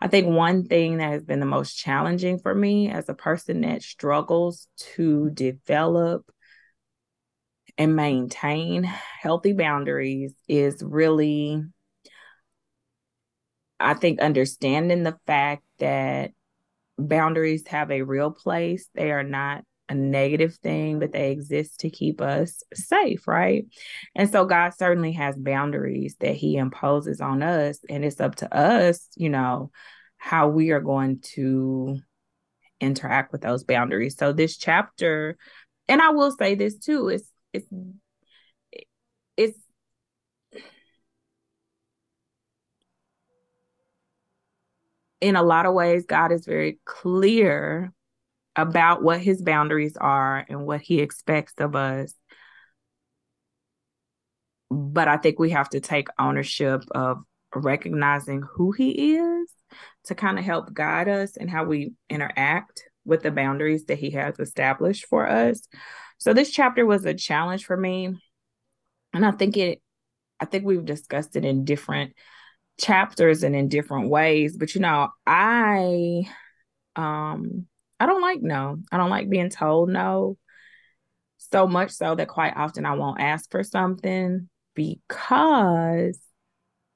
I 0.00 0.08
think 0.08 0.28
one 0.28 0.64
thing 0.64 0.98
that 0.98 1.10
has 1.10 1.24
been 1.24 1.40
the 1.40 1.46
most 1.46 1.74
challenging 1.74 2.38
for 2.38 2.54
me 2.54 2.90
as 2.90 3.08
a 3.08 3.14
person 3.14 3.62
that 3.62 3.82
struggles 3.82 4.68
to 4.94 5.30
develop 5.30 6.30
and 7.76 7.96
maintain 7.96 8.84
healthy 8.84 9.52
boundaries 9.52 10.32
is 10.48 10.82
really, 10.82 11.62
I 13.80 13.94
think, 13.94 14.20
understanding 14.20 15.02
the 15.02 15.18
fact 15.26 15.62
that 15.78 16.30
boundaries 16.98 17.66
have 17.68 17.90
a 17.90 18.02
real 18.02 18.30
place. 18.30 18.88
They 18.94 19.10
are 19.10 19.24
not 19.24 19.64
a 19.88 19.94
negative 19.94 20.54
thing, 20.56 20.98
but 20.98 21.12
they 21.12 21.30
exist 21.30 21.80
to 21.80 21.90
keep 21.90 22.20
us 22.20 22.62
safe, 22.72 23.28
right? 23.28 23.66
And 24.14 24.30
so 24.30 24.46
God 24.46 24.70
certainly 24.70 25.12
has 25.12 25.36
boundaries 25.36 26.16
that 26.20 26.34
He 26.34 26.56
imposes 26.56 27.20
on 27.20 27.42
us, 27.42 27.78
and 27.88 28.04
it's 28.04 28.20
up 28.20 28.36
to 28.36 28.54
us, 28.54 29.08
you 29.16 29.28
know, 29.28 29.70
how 30.16 30.48
we 30.48 30.70
are 30.70 30.80
going 30.80 31.20
to 31.34 31.98
interact 32.80 33.32
with 33.32 33.42
those 33.42 33.64
boundaries. 33.64 34.16
So 34.16 34.32
this 34.32 34.56
chapter, 34.56 35.36
and 35.88 36.00
I 36.00 36.10
will 36.10 36.30
say 36.30 36.54
this 36.54 36.78
too, 36.78 37.08
it's 37.08 37.30
it's 37.52 37.68
it's 39.36 39.58
in 45.20 45.36
a 45.36 45.42
lot 45.42 45.66
of 45.66 45.74
ways, 45.74 46.06
God 46.06 46.32
is 46.32 46.44
very 46.46 46.78
clear 46.84 47.92
about 48.56 49.02
what 49.02 49.20
his 49.20 49.42
boundaries 49.42 49.96
are 49.96 50.44
and 50.48 50.66
what 50.66 50.80
he 50.80 51.00
expects 51.00 51.54
of 51.58 51.74
us. 51.74 52.14
But 54.70 55.08
I 55.08 55.16
think 55.16 55.38
we 55.38 55.50
have 55.50 55.70
to 55.70 55.80
take 55.80 56.08
ownership 56.18 56.82
of 56.92 57.22
recognizing 57.54 58.42
who 58.42 58.72
he 58.72 59.16
is 59.16 59.50
to 60.04 60.14
kind 60.14 60.38
of 60.38 60.44
help 60.44 60.72
guide 60.72 61.08
us 61.08 61.36
and 61.36 61.50
how 61.50 61.64
we 61.64 61.92
interact 62.08 62.82
with 63.04 63.22
the 63.22 63.30
boundaries 63.30 63.84
that 63.86 63.98
he 63.98 64.10
has 64.12 64.38
established 64.38 65.06
for 65.06 65.28
us. 65.28 65.60
So 66.18 66.32
this 66.32 66.50
chapter 66.50 66.86
was 66.86 67.04
a 67.04 67.14
challenge 67.14 67.64
for 67.64 67.76
me. 67.76 68.14
And 69.12 69.24
I 69.24 69.30
think 69.30 69.56
it 69.56 69.80
I 70.40 70.46
think 70.46 70.64
we've 70.64 70.84
discussed 70.84 71.36
it 71.36 71.44
in 71.44 71.64
different 71.64 72.14
chapters 72.80 73.44
and 73.44 73.54
in 73.54 73.68
different 73.68 74.08
ways, 74.08 74.56
but 74.56 74.74
you 74.74 74.80
know, 74.80 75.10
I 75.26 76.24
um 76.96 77.66
I 78.00 78.06
don't 78.06 78.22
like 78.22 78.42
no. 78.42 78.78
I 78.90 78.96
don't 78.96 79.10
like 79.10 79.28
being 79.28 79.50
told 79.50 79.88
no. 79.88 80.36
So 81.38 81.66
much 81.66 81.90
so 81.90 82.14
that 82.14 82.28
quite 82.28 82.56
often 82.56 82.86
I 82.86 82.94
won't 82.94 83.20
ask 83.20 83.50
for 83.50 83.62
something 83.62 84.48
because 84.74 86.18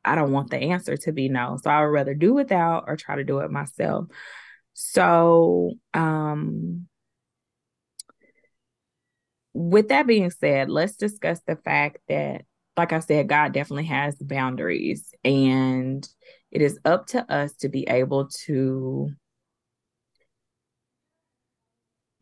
I 0.04 0.14
don't 0.14 0.32
want 0.32 0.50
the 0.50 0.56
answer 0.58 0.96
to 0.96 1.12
be 1.12 1.28
no. 1.28 1.58
So 1.62 1.70
I 1.70 1.80
would 1.80 1.92
rather 1.92 2.14
do 2.14 2.34
without 2.34 2.84
or 2.86 2.96
try 2.96 3.16
to 3.16 3.24
do 3.24 3.40
it 3.40 3.50
myself. 3.50 4.06
So, 4.74 5.72
um, 5.92 6.86
with 9.52 9.88
that 9.88 10.06
being 10.06 10.30
said, 10.30 10.70
let's 10.70 10.96
discuss 10.96 11.40
the 11.46 11.56
fact 11.56 11.98
that, 12.08 12.44
like 12.76 12.92
I 12.92 13.00
said, 13.00 13.28
God 13.28 13.52
definitely 13.52 13.86
has 13.86 14.14
boundaries, 14.16 15.12
and 15.24 16.08
it 16.52 16.62
is 16.62 16.78
up 16.84 17.06
to 17.08 17.30
us 17.30 17.54
to 17.56 17.68
be 17.68 17.88
able 17.88 18.28
to 18.44 19.10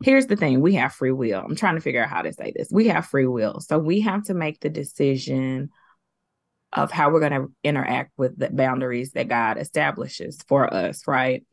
here's 0.03 0.27
the 0.27 0.35
thing 0.35 0.61
we 0.61 0.75
have 0.75 0.93
free 0.93 1.11
will. 1.11 1.41
I'm 1.41 1.55
trying 1.55 1.75
to 1.75 1.81
figure 1.81 2.03
out 2.03 2.09
how 2.09 2.21
to 2.21 2.33
say 2.33 2.53
this. 2.55 2.69
We 2.71 2.87
have 2.87 3.05
free 3.05 3.27
will. 3.27 3.59
So 3.61 3.79
we 3.79 4.01
have 4.01 4.23
to 4.25 4.33
make 4.33 4.59
the 4.59 4.69
decision 4.69 5.69
of 6.73 6.91
how 6.91 7.09
we're 7.09 7.27
going 7.27 7.41
to 7.41 7.47
interact 7.63 8.11
with 8.17 8.37
the 8.37 8.49
boundaries 8.49 9.13
that 9.13 9.29
God 9.29 9.57
establishes 9.57 10.39
for 10.47 10.71
us, 10.71 11.07
right? 11.07 11.45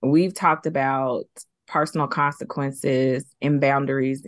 We've 0.00 0.32
talked 0.32 0.66
about 0.66 1.24
personal 1.66 2.06
consequences 2.06 3.24
and 3.40 3.60
boundaries 3.60 4.26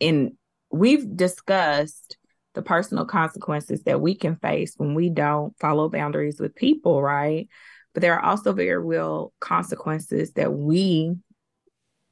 in 0.00 0.36
we've 0.70 1.16
discussed 1.16 2.16
the 2.54 2.62
personal 2.62 3.04
consequences 3.04 3.82
that 3.82 4.00
we 4.00 4.14
can 4.14 4.36
face 4.36 4.74
when 4.76 4.94
we 4.94 5.10
don't 5.10 5.56
follow 5.58 5.88
boundaries 5.88 6.40
with 6.40 6.54
people, 6.54 7.02
right? 7.02 7.48
But 7.92 8.00
there 8.00 8.14
are 8.14 8.24
also 8.24 8.52
very 8.52 8.78
real 8.78 9.32
consequences 9.40 10.32
that 10.32 10.52
we 10.52 11.14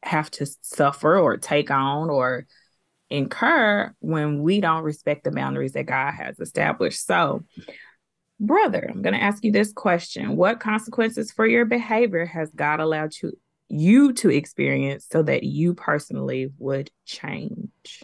have 0.02 0.30
to 0.32 0.47
suffer 0.62 1.18
or 1.18 1.37
take 1.37 1.71
on 1.71 2.11
or 2.11 2.47
incur 3.11 3.94
when 4.00 4.42
we 4.42 4.61
don't 4.61 4.82
respect 4.82 5.25
the 5.25 5.30
boundaries 5.30 5.73
that 5.73 5.85
God 5.85 6.12
has 6.12 6.40
established. 6.40 7.06
So, 7.06 7.44
brother, 8.40 8.88
I'm 8.90 9.02
going 9.02 9.14
to 9.14 9.23
ask 9.23 9.44
you 9.44 9.52
this 9.52 9.73
question. 9.73 10.37
What 10.37 10.61
consequences 10.61 11.30
for 11.30 11.47
your 11.47 11.64
behavior 11.64 12.26
has 12.26 12.50
God 12.50 12.80
allowed 12.80 13.12
you 13.23 13.32
you 13.68 14.12
to 14.12 14.28
experience 14.28 15.06
so 15.11 15.23
that 15.23 15.44
you 15.44 15.75
personally 15.75 16.52
would 16.59 16.90
change? 17.06 18.02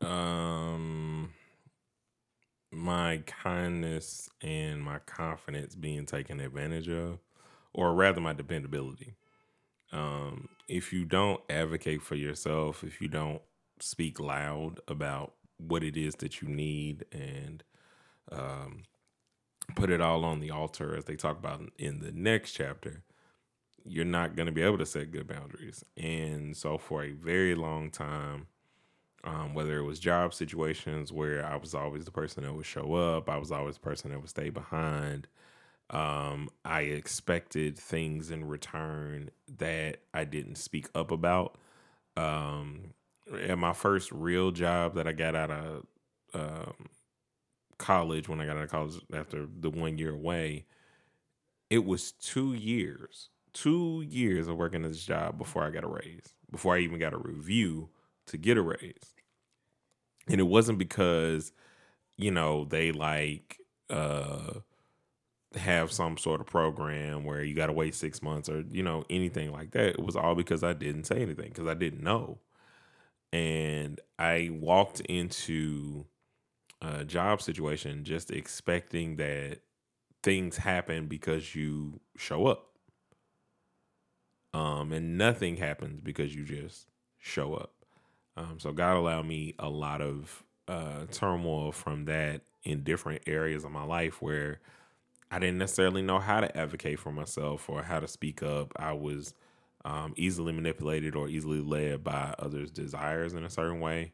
Um 0.00 1.32
my 2.72 3.18
kindness 3.26 4.30
and 4.40 4.82
my 4.82 4.98
confidence 5.00 5.74
being 5.74 6.06
taken 6.06 6.40
advantage 6.40 6.88
of 6.88 7.18
or 7.74 7.94
rather 7.94 8.20
my 8.20 8.32
dependability. 8.32 9.14
Um, 9.92 10.48
if 10.68 10.92
you 10.92 11.04
don't 11.04 11.40
advocate 11.50 12.02
for 12.02 12.14
yourself, 12.14 12.84
if 12.84 13.00
you 13.00 13.08
don't 13.08 13.42
speak 13.80 14.20
loud 14.20 14.80
about 14.88 15.34
what 15.58 15.82
it 15.82 15.96
is 15.96 16.14
that 16.16 16.40
you 16.40 16.48
need 16.48 17.04
and 17.12 17.62
um, 18.30 18.82
put 19.74 19.90
it 19.90 20.00
all 20.00 20.24
on 20.24 20.40
the 20.40 20.50
altar, 20.50 20.96
as 20.96 21.04
they 21.04 21.16
talk 21.16 21.38
about 21.38 21.62
in 21.78 22.00
the 22.00 22.12
next 22.12 22.52
chapter, 22.52 23.02
you're 23.84 24.04
not 24.04 24.36
going 24.36 24.46
to 24.46 24.52
be 24.52 24.62
able 24.62 24.78
to 24.78 24.86
set 24.86 25.10
good 25.10 25.26
boundaries. 25.26 25.84
And 25.96 26.56
so, 26.56 26.78
for 26.78 27.02
a 27.02 27.12
very 27.12 27.54
long 27.54 27.90
time, 27.90 28.46
um, 29.24 29.54
whether 29.54 29.78
it 29.78 29.84
was 29.84 29.98
job 30.00 30.34
situations 30.34 31.12
where 31.12 31.44
I 31.44 31.56
was 31.56 31.74
always 31.74 32.04
the 32.04 32.10
person 32.10 32.42
that 32.42 32.52
would 32.52 32.66
show 32.66 32.94
up, 32.94 33.28
I 33.28 33.36
was 33.36 33.52
always 33.52 33.76
the 33.76 33.80
person 33.80 34.10
that 34.10 34.20
would 34.20 34.30
stay 34.30 34.50
behind. 34.50 35.28
Um, 35.92 36.48
I 36.64 36.82
expected 36.82 37.78
things 37.78 38.30
in 38.30 38.46
return 38.46 39.30
that 39.58 39.98
I 40.14 40.24
didn't 40.24 40.56
speak 40.56 40.88
up 40.94 41.10
about. 41.10 41.58
Um, 42.16 42.94
at 43.40 43.58
my 43.58 43.72
first 43.72 44.10
real 44.10 44.50
job 44.50 44.94
that 44.94 45.06
I 45.06 45.12
got 45.12 45.34
out 45.34 45.50
of 45.50 45.86
um, 46.34 46.88
college 47.78 48.28
when 48.28 48.40
I 48.40 48.46
got 48.46 48.56
out 48.56 48.64
of 48.64 48.70
college 48.70 48.94
after 49.12 49.46
the 49.60 49.70
one 49.70 49.98
year 49.98 50.14
away, 50.14 50.64
it 51.68 51.84
was 51.84 52.12
two 52.12 52.54
years, 52.54 53.28
two 53.52 54.02
years 54.06 54.48
of 54.48 54.56
working 54.56 54.82
this 54.82 55.04
job 55.04 55.38
before 55.38 55.64
I 55.64 55.70
got 55.70 55.84
a 55.84 55.88
raise, 55.88 56.34
before 56.50 56.74
I 56.74 56.80
even 56.80 56.98
got 56.98 57.14
a 57.14 57.18
review 57.18 57.90
to 58.26 58.36
get 58.36 58.56
a 58.56 58.62
raise. 58.62 59.14
And 60.28 60.40
it 60.40 60.44
wasn't 60.44 60.78
because, 60.78 61.52
you 62.16 62.30
know, 62.30 62.64
they 62.64 62.92
like 62.92 63.58
uh 63.90 64.60
have 65.56 65.92
some 65.92 66.16
sort 66.16 66.40
of 66.40 66.46
program 66.46 67.24
where 67.24 67.42
you 67.42 67.54
got 67.54 67.66
to 67.66 67.72
wait 67.72 67.94
six 67.94 68.22
months 68.22 68.48
or 68.48 68.64
you 68.70 68.82
know 68.82 69.04
anything 69.10 69.52
like 69.52 69.72
that. 69.72 69.86
It 69.86 70.02
was 70.02 70.16
all 70.16 70.34
because 70.34 70.62
I 70.62 70.72
didn't 70.72 71.04
say 71.04 71.16
anything 71.16 71.48
because 71.48 71.66
I 71.66 71.74
didn't 71.74 72.02
know, 72.02 72.38
and 73.32 74.00
I 74.18 74.50
walked 74.52 75.00
into 75.00 76.06
a 76.80 77.04
job 77.04 77.40
situation 77.40 78.04
just 78.04 78.30
expecting 78.30 79.16
that 79.16 79.60
things 80.22 80.56
happen 80.56 81.06
because 81.06 81.54
you 81.54 82.00
show 82.16 82.46
up, 82.46 82.70
um, 84.54 84.92
and 84.92 85.16
nothing 85.16 85.56
happens 85.56 86.00
because 86.00 86.34
you 86.34 86.44
just 86.44 86.86
show 87.18 87.54
up. 87.54 87.72
Um, 88.36 88.58
so 88.58 88.72
God 88.72 88.96
allowed 88.96 89.26
me 89.26 89.54
a 89.58 89.68
lot 89.68 90.00
of 90.00 90.42
uh, 90.68 91.06
turmoil 91.10 91.72
from 91.72 92.06
that 92.06 92.42
in 92.64 92.82
different 92.82 93.22
areas 93.26 93.64
of 93.64 93.70
my 93.70 93.84
life 93.84 94.22
where 94.22 94.60
I 95.32 95.38
didn't 95.38 95.58
necessarily 95.58 96.02
know 96.02 96.20
how 96.20 96.40
to 96.40 96.56
advocate 96.58 96.98
for 97.00 97.10
myself 97.10 97.70
or 97.70 97.82
how 97.82 98.00
to 98.00 98.08
speak 98.08 98.42
up. 98.42 98.72
I 98.76 98.92
was 98.92 99.34
um, 99.84 100.14
easily 100.16 100.52
manipulated 100.52 101.16
or 101.16 101.28
easily 101.28 101.62
led 101.62 102.04
by 102.04 102.34
others' 102.38 102.70
desires 102.70 103.34
in 103.34 103.44
a 103.44 103.50
certain 103.50 103.80
way. 103.80 104.12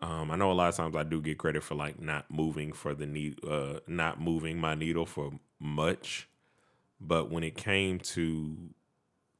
Um, 0.00 0.30
I 0.30 0.36
know 0.36 0.52
a 0.52 0.54
lot 0.54 0.68
of 0.68 0.76
times 0.76 0.96
I 0.96 1.02
do 1.04 1.20
get 1.20 1.38
credit 1.38 1.64
for 1.64 1.74
like 1.74 2.00
not 2.00 2.30
moving 2.30 2.72
for 2.72 2.94
the 2.94 3.06
need, 3.06 3.44
uh, 3.44 3.80
not 3.88 4.20
moving 4.20 4.58
my 4.58 4.76
needle 4.76 5.06
for 5.06 5.32
much, 5.60 6.28
but 7.00 7.30
when 7.30 7.44
it 7.44 7.56
came 7.56 7.98
to 8.00 8.56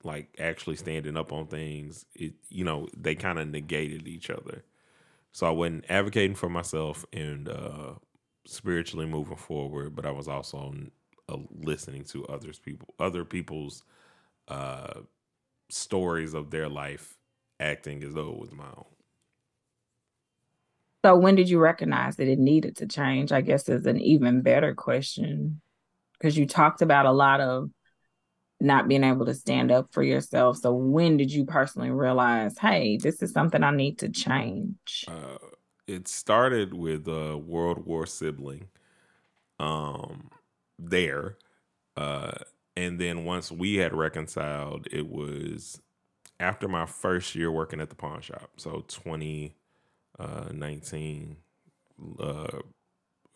like 0.05 0.35
actually 0.39 0.77
standing 0.77 1.17
up 1.17 1.33
on 1.33 1.47
things, 1.47 2.07
it 2.15 2.35
you 2.49 2.65
know 2.65 2.89
they 2.97 3.15
kind 3.15 3.39
of 3.39 3.49
negated 3.49 4.09
each 4.09 4.31
other. 4.31 4.65
So 5.33 5.47
I 5.47 5.51
wasn't 5.51 5.87
advocating 5.89 6.37
for 6.37 6.49
myself 6.51 7.05
and 7.13 7.49
uh, 7.49 7.95
spiritually 8.47 9.07
moving 9.07 9.37
forward, 9.37 9.97
but 9.97 10.07
I 10.07 10.13
was 10.13 10.29
also 10.29 10.59
uh, 11.33 11.39
listening 11.61 12.05
to 12.05 12.25
others 12.27 12.59
people 12.59 12.95
other 12.99 13.25
people's 13.25 13.85
uh 14.49 15.01
stories 15.71 16.35
of 16.35 16.51
their 16.51 16.69
life 16.69 17.17
acting 17.59 18.03
as 18.03 18.15
though 18.15 18.31
it 18.31 18.39
was 18.39 18.53
my 18.53 18.65
own. 18.65 18.85
So 21.05 21.17
when 21.17 21.35
did 21.35 21.49
you 21.49 21.59
recognize 21.59 22.17
that 22.17 22.29
it 22.29 22.39
needed 22.39 22.77
to 22.77 22.87
change 22.87 23.33
i 23.33 23.41
guess 23.41 23.69
is 23.69 23.87
an 23.87 23.99
even 24.01 24.43
better 24.43 24.75
question. 24.75 25.61
Because 26.19 26.39
you 26.39 26.47
talked 26.47 26.83
about 26.83 27.07
a 27.07 27.13
lot 27.13 27.41
of 27.41 27.71
not 28.61 28.87
being 28.87 29.03
able 29.03 29.27
to 29.27 29.35
stand 29.35 29.73
up 29.73 29.89
for 29.91 30.05
yourself. 30.05 30.59
So 30.59 30.73
when 30.73 31.17
did 31.17 31.33
you 31.33 31.45
personally 31.45 31.91
realize 31.91 32.57
hey 32.59 32.99
this 32.99 33.23
is 33.23 33.33
something 33.33 33.63
i 33.63 33.71
need 33.71 33.99
to 34.01 34.09
change? 34.09 35.05
Uh, 35.09 35.39
it 35.89 36.07
started 36.07 36.75
with 36.75 37.09
a 37.09 37.37
world 37.37 37.87
war 37.87 38.07
sibling. 38.07 38.69
Um 39.59 40.31
there. 40.91 41.37
Uh, 41.97 42.33
and 42.77 43.01
then 43.01 43.25
once 43.25 43.51
we 43.53 43.77
had 43.77 43.95
reconciled, 43.95 44.87
it 44.91 45.09
was 45.09 45.81
after 46.41 46.67
my 46.69 46.87
first 46.87 47.35
year 47.35 47.51
working 47.51 47.81
at 47.81 47.91
the 47.91 47.95
pawn 47.95 48.21
shop. 48.21 48.51
So 48.57 48.85
2019, 48.89 51.37
uh, 52.19 52.23
uh, 52.23 52.61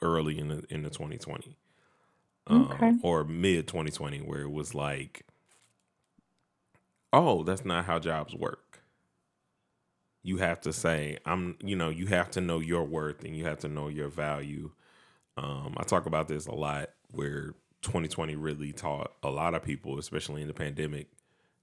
early 0.02 0.38
in 0.38 0.48
the, 0.48 0.64
in 0.70 0.82
the 0.82 0.90
2020. 0.90 1.56
Um, 2.48 2.70
okay. 2.72 2.92
Or 3.02 3.24
mid 3.24 3.66
2020, 3.66 4.20
where 4.20 4.42
it 4.42 4.50
was 4.50 4.74
like, 4.74 5.26
oh, 7.12 7.42
that's 7.42 7.64
not 7.64 7.84
how 7.84 7.98
jobs 7.98 8.34
work. 8.34 8.80
You 10.22 10.38
have 10.38 10.60
to 10.62 10.72
say, 10.72 11.18
I'm, 11.24 11.56
you 11.62 11.76
know, 11.76 11.88
you 11.88 12.06
have 12.06 12.30
to 12.32 12.40
know 12.40 12.60
your 12.60 12.84
worth 12.84 13.24
and 13.24 13.36
you 13.36 13.44
have 13.44 13.60
to 13.60 13.68
know 13.68 13.88
your 13.88 14.08
value. 14.08 14.70
Um, 15.36 15.74
I 15.76 15.84
talk 15.84 16.06
about 16.06 16.28
this 16.28 16.46
a 16.46 16.54
lot 16.54 16.90
where 17.16 17.54
2020 17.82 18.36
really 18.36 18.72
taught 18.72 19.12
a 19.22 19.30
lot 19.30 19.54
of 19.54 19.62
people, 19.62 19.98
especially 19.98 20.42
in 20.42 20.48
the 20.48 20.54
pandemic, 20.54 21.08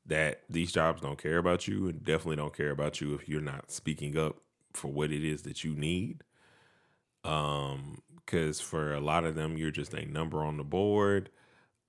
that 0.06 0.42
these 0.50 0.72
jobs 0.72 1.02
don't 1.02 1.22
care 1.22 1.38
about 1.38 1.68
you 1.68 1.88
and 1.88 2.04
definitely 2.04 2.36
don't 2.36 2.56
care 2.56 2.72
about 2.72 3.00
you 3.00 3.14
if 3.14 3.30
you're 3.30 3.42
not 3.42 3.72
speaking 3.72 4.18
up 4.18 4.38
for 4.74 4.90
what 4.90 5.12
it 5.12 5.24
is 5.24 5.44
that 5.44 5.64
you 5.64 5.76
need. 5.76 6.24
Um, 7.24 8.02
because 8.16 8.62
for 8.62 8.94
a 8.94 9.00
lot 9.02 9.26
of 9.26 9.36
them, 9.36 9.58
you're 9.58 9.72
just 9.72 9.94
a 9.94 10.06
number 10.06 10.44
on 10.44 10.58
the 10.58 10.64
board. 10.64 11.30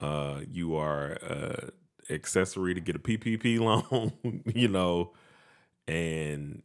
Uh, 0.01 0.41
you 0.51 0.77
are 0.77 1.17
accessory 2.11 2.75
to 2.75 2.81
get 2.81 2.97
a 2.97 2.99
PPP 2.99 3.59
loan, 3.93 4.13
you 4.47 4.69
know, 4.69 5.13
and 5.87 6.63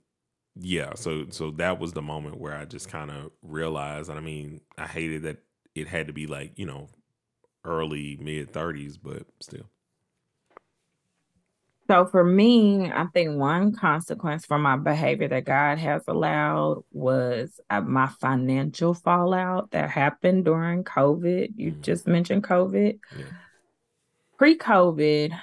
yeah, 0.55 0.93
so 0.95 1.25
so 1.29 1.51
that 1.51 1.79
was 1.79 1.93
the 1.93 2.01
moment 2.01 2.39
where 2.39 2.55
I 2.55 2.65
just 2.65 2.89
kind 2.89 3.11
of 3.11 3.31
realized. 3.41 4.09
And 4.09 4.17
I 4.17 4.21
mean, 4.21 4.61
I 4.77 4.87
hated 4.87 5.23
that 5.23 5.37
it 5.79 5.87
had 5.87 6.07
to 6.07 6.13
be 6.13 6.27
like 6.27 6.51
you 6.55 6.65
know 6.65 6.89
early 7.65 8.17
mid 8.21 8.51
30s 8.51 8.97
but 9.01 9.23
still. 9.41 9.69
So 11.87 12.05
for 12.05 12.23
me 12.23 12.91
i 12.91 13.05
think 13.13 13.37
one 13.37 13.73
consequence 13.73 14.45
for 14.45 14.59
my 14.59 14.77
behavior 14.77 15.27
that 15.27 15.45
god 15.45 15.79
has 15.79 16.03
allowed 16.07 16.83
was 16.91 17.59
uh, 17.69 17.81
my 17.81 18.07
financial 18.07 18.93
fallout 18.93 19.71
that 19.71 19.89
happened 19.89 20.45
during 20.45 20.83
covid. 20.83 21.53
You 21.55 21.71
mm-hmm. 21.71 21.81
just 21.81 22.07
mentioned 22.07 22.43
covid. 22.43 22.99
Yeah. 23.17 23.25
pre-covid 24.37 25.37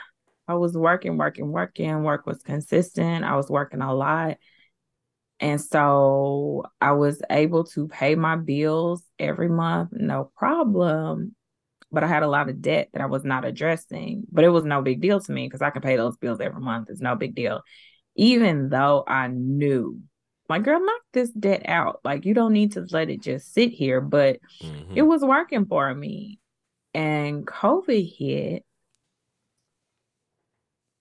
i 0.49 0.55
was 0.55 0.77
working 0.77 1.19
working 1.19 1.51
working. 1.51 2.03
Work 2.05 2.27
was 2.27 2.43
consistent. 2.43 3.25
I 3.25 3.37
was 3.37 3.51
working 3.51 3.83
a 3.83 3.93
lot 3.93 4.37
and 5.39 5.61
so 5.61 6.65
I 6.81 6.93
was 6.93 7.21
able 7.29 7.65
to 7.65 7.89
pay 7.89 8.15
my 8.15 8.37
bills 8.37 9.03
every 9.19 9.49
month, 9.49 9.91
no 9.93 10.31
problem. 10.37 11.35
But 11.93 12.05
I 12.05 12.09
had 12.09 12.23
a 12.23 12.29
lot 12.29 12.49
of 12.49 12.61
debt 12.61 12.89
that 12.93 13.03
I 13.03 13.07
was 13.07 13.25
not 13.25 13.45
addressing. 13.45 14.25
But 14.31 14.45
it 14.45 14.49
was 14.49 14.65
no 14.65 14.83
big 14.83 15.01
deal 15.01 15.21
to 15.21 15.33
me 15.33 15.47
because 15.47 15.63
I 15.63 15.71
can 15.71 15.83
pay 15.83 15.97
those 15.97 16.17
bills 16.17 16.41
every 16.41 16.61
month. 16.61 16.91
It's 16.91 17.01
no 17.01 17.15
big 17.15 17.35
deal. 17.35 17.63
Even 18.17 18.71
though 18.71 19.05
I 19.07 19.29
knew, 19.29 20.01
my 20.49 20.59
girl, 20.59 20.85
knock 20.85 21.01
this 21.13 21.31
debt 21.31 21.63
out. 21.67 22.01
Like, 22.03 22.25
you 22.25 22.35
don't 22.35 22.53
need 22.53 22.73
to 22.73 22.87
let 22.91 23.11
it 23.11 23.23
just 23.23 23.53
sit 23.53 23.71
here. 23.71 24.01
But 24.01 24.41
mm-hmm. 24.63 24.97
it 24.97 25.03
was 25.03 25.23
working 25.23 25.67
for 25.67 25.95
me. 25.95 26.41
And 26.93 27.47
COVID 27.47 28.17
hit 28.17 28.65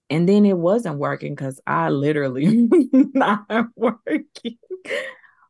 and 0.10 0.30
then 0.30 0.46
it 0.46 0.58
wasn't 0.58 1.00
working 1.00 1.34
because 1.34 1.60
I 1.66 1.90
literally 1.90 2.70
not 2.94 3.48
working 3.76 4.28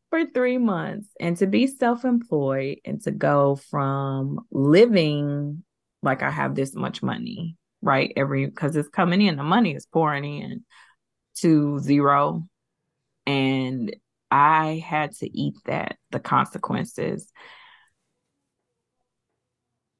for 0.09 0.25
three 0.25 0.57
months. 0.57 1.09
And 1.19 1.35
to 1.37 1.47
be 1.47 1.67
self 1.67 2.05
employed 2.05 2.79
and 2.85 3.01
to 3.03 3.11
go 3.11 3.55
from 3.55 4.45
living 4.51 5.63
like 6.01 6.23
I 6.23 6.29
have 6.29 6.55
this 6.55 6.73
much 6.75 7.03
money, 7.03 7.57
right? 7.81 8.13
Every 8.15 8.45
because 8.45 8.75
it's 8.75 8.87
coming 8.87 9.21
in, 9.21 9.35
the 9.35 9.43
money 9.43 9.75
is 9.75 9.85
pouring 9.85 10.23
in 10.41 10.65
to 11.39 11.79
zero. 11.79 12.47
And 13.25 13.95
I 14.31 14.83
had 14.85 15.13
to 15.17 15.37
eat 15.37 15.55
that, 15.65 15.97
the 16.11 16.19
consequences. 16.19 17.31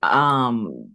Um, 0.01 0.91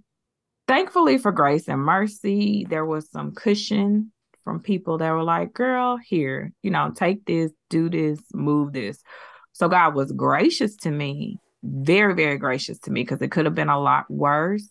thankfully 0.70 1.18
for 1.18 1.33
grace 1.33 1.66
and 1.66 1.83
mercy, 1.83 2.64
there 2.70 2.87
was 2.87 3.11
some 3.11 3.33
cushion 3.35 4.12
from 4.44 4.61
people 4.61 4.98
that 4.98 5.11
were 5.11 5.24
like, 5.24 5.52
girl, 5.52 5.96
here, 5.96 6.52
you 6.62 6.70
know, 6.70 6.92
take 6.94 7.24
this, 7.26 7.50
do 7.70 7.90
this, 7.90 8.20
move 8.33 8.72
this. 8.72 9.02
So 9.50 9.68
God 9.68 9.96
was 9.96 10.12
gracious 10.12 10.76
to 10.76 10.90
me, 10.92 11.38
very, 11.64 12.14
very 12.14 12.38
gracious 12.38 12.78
to 12.80 12.92
me 12.92 13.02
because 13.02 13.20
it 13.20 13.33
could 13.33 13.46
have 13.46 13.54
been 13.56 13.68
a 13.68 13.80
lot 13.80 14.09
worse. 14.09 14.68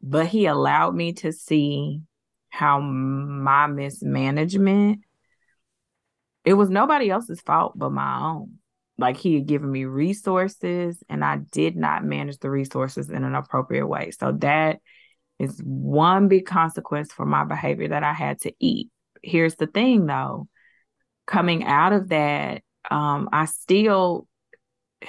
But 0.00 0.28
He 0.28 0.46
allowed 0.46 0.94
me 0.94 1.12
to 1.12 1.30
see 1.30 2.00
how 2.48 2.80
my 2.80 3.66
mismanagement, 3.66 5.00
it 6.46 6.54
was 6.54 6.70
nobody 6.70 7.10
else's 7.10 7.42
fault 7.42 7.74
but 7.76 7.92
my 7.92 8.18
own 8.18 8.54
like 9.00 9.16
he 9.16 9.34
had 9.34 9.46
given 9.46 9.72
me 9.72 9.86
resources 9.86 11.02
and 11.08 11.24
I 11.24 11.38
did 11.38 11.74
not 11.76 12.04
manage 12.04 12.38
the 12.38 12.50
resources 12.50 13.10
in 13.10 13.24
an 13.24 13.34
appropriate 13.34 13.86
way. 13.86 14.10
So 14.10 14.32
that 14.40 14.80
is 15.38 15.60
one 15.64 16.28
big 16.28 16.44
consequence 16.46 17.12
for 17.12 17.24
my 17.24 17.44
behavior 17.44 17.88
that 17.88 18.04
I 18.04 18.12
had 18.12 18.40
to 18.42 18.52
eat. 18.60 18.90
Here's 19.22 19.56
the 19.56 19.66
thing 19.66 20.06
though, 20.06 20.48
coming 21.26 21.64
out 21.64 21.92
of 21.94 22.10
that, 22.10 22.62
um, 22.90 23.28
I 23.32 23.46
still 23.46 24.28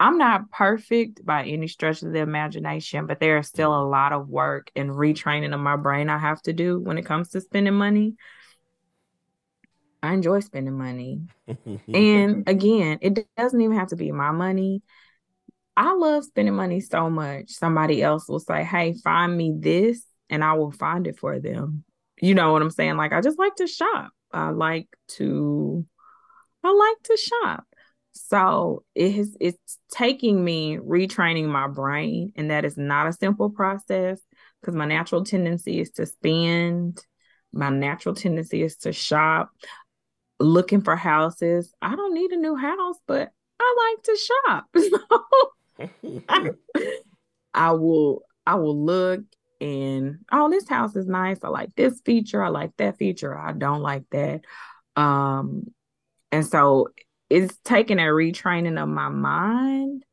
I'm 0.00 0.18
not 0.18 0.50
perfect 0.50 1.24
by 1.24 1.44
any 1.44 1.68
stretch 1.68 2.02
of 2.02 2.12
the 2.12 2.18
imagination, 2.18 3.06
but 3.06 3.20
there 3.20 3.38
is 3.38 3.46
still 3.46 3.72
a 3.72 3.86
lot 3.86 4.12
of 4.12 4.28
work 4.28 4.70
and 4.74 4.90
retraining 4.90 5.54
of 5.54 5.60
my 5.60 5.76
brain 5.76 6.10
I 6.10 6.18
have 6.18 6.42
to 6.42 6.52
do 6.52 6.80
when 6.80 6.98
it 6.98 7.06
comes 7.06 7.28
to 7.30 7.40
spending 7.40 7.74
money 7.74 8.16
I 10.04 10.12
enjoy 10.12 10.40
spending 10.40 10.76
money. 10.76 11.22
and 11.94 12.46
again, 12.46 12.98
it 13.00 13.26
doesn't 13.36 13.60
even 13.60 13.76
have 13.76 13.88
to 13.88 13.96
be 13.96 14.12
my 14.12 14.32
money. 14.32 14.82
I 15.76 15.94
love 15.94 16.24
spending 16.24 16.54
money 16.54 16.80
so 16.80 17.08
much. 17.08 17.50
Somebody 17.50 18.02
else 18.02 18.28
will 18.28 18.38
say, 18.38 18.64
Hey, 18.64 18.94
find 19.02 19.36
me 19.36 19.54
this, 19.58 20.04
and 20.28 20.44
I 20.44 20.52
will 20.54 20.72
find 20.72 21.06
it 21.06 21.18
for 21.18 21.40
them. 21.40 21.84
You 22.20 22.34
know 22.34 22.52
what 22.52 22.62
I'm 22.62 22.70
saying? 22.70 22.96
Like, 22.96 23.12
I 23.12 23.22
just 23.22 23.38
like 23.38 23.56
to 23.56 23.66
shop. 23.66 24.12
I 24.30 24.50
like 24.50 24.88
to, 25.16 25.86
I 26.62 26.70
like 26.70 27.02
to 27.04 27.16
shop. 27.16 27.64
So 28.12 28.84
it 28.94 29.16
is 29.16 29.36
it's 29.40 29.78
taking 29.90 30.44
me 30.44 30.76
retraining 30.76 31.46
my 31.46 31.66
brain, 31.66 32.32
and 32.36 32.50
that 32.50 32.64
is 32.64 32.76
not 32.76 33.08
a 33.08 33.12
simple 33.12 33.50
process 33.50 34.20
because 34.60 34.74
my 34.74 34.84
natural 34.84 35.24
tendency 35.24 35.80
is 35.80 35.90
to 35.92 36.06
spend. 36.06 37.02
My 37.52 37.70
natural 37.70 38.16
tendency 38.16 38.62
is 38.62 38.76
to 38.78 38.92
shop, 38.92 39.50
looking 40.40 40.82
for 40.82 40.96
houses. 40.96 41.72
I 41.80 41.94
don't 41.96 42.14
need 42.14 42.32
a 42.32 42.36
new 42.36 42.56
house, 42.56 42.96
but 43.06 43.30
I 43.60 43.94
like 43.94 44.02
to 44.04 44.16
shop. 44.16 44.66
So 45.76 46.20
I, 46.28 46.50
I 47.54 47.72
will 47.72 48.22
I 48.46 48.54
will 48.54 48.84
look 48.84 49.22
and 49.60 50.18
oh 50.30 50.50
this 50.50 50.68
house 50.68 50.94
is 50.94 51.06
nice. 51.06 51.38
I 51.42 51.48
like 51.48 51.74
this 51.74 52.00
feature. 52.04 52.42
I 52.42 52.48
like 52.48 52.70
that 52.78 52.96
feature. 52.96 53.36
I 53.36 53.52
don't 53.52 53.82
like 53.82 54.04
that. 54.10 54.42
Um 54.94 55.64
and 56.30 56.46
so 56.46 56.88
it's 57.30 57.56
taking 57.64 57.98
a 57.98 58.02
retraining 58.02 58.80
of 58.80 58.88
my 58.88 59.08
mind. 59.08 60.04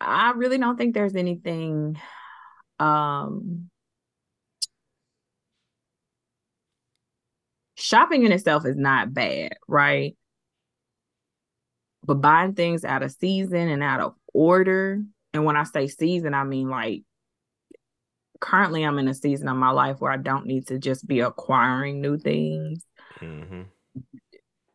I 0.00 0.32
really 0.32 0.58
don't 0.58 0.76
think 0.76 0.94
there's 0.94 1.16
anything 1.16 2.00
um 2.78 3.68
shopping 7.84 8.24
in 8.24 8.32
itself 8.32 8.64
is 8.64 8.76
not 8.76 9.12
bad, 9.12 9.56
right? 9.68 10.16
But 12.02 12.14
buying 12.14 12.54
things 12.54 12.82
out 12.82 13.02
of 13.02 13.12
season 13.12 13.68
and 13.68 13.82
out 13.82 14.00
of 14.00 14.14
order, 14.32 15.02
and 15.34 15.44
when 15.44 15.56
I 15.56 15.64
say 15.64 15.86
season, 15.88 16.32
I 16.32 16.44
mean 16.44 16.70
like 16.70 17.02
currently 18.40 18.84
I'm 18.84 18.98
in 18.98 19.08
a 19.08 19.14
season 19.14 19.48
of 19.48 19.56
my 19.56 19.70
life 19.70 20.00
where 20.00 20.10
I 20.10 20.16
don't 20.16 20.46
need 20.46 20.68
to 20.68 20.78
just 20.78 21.06
be 21.06 21.20
acquiring 21.20 22.00
new 22.00 22.16
things. 22.16 22.84
Mm-hmm. 23.20 23.62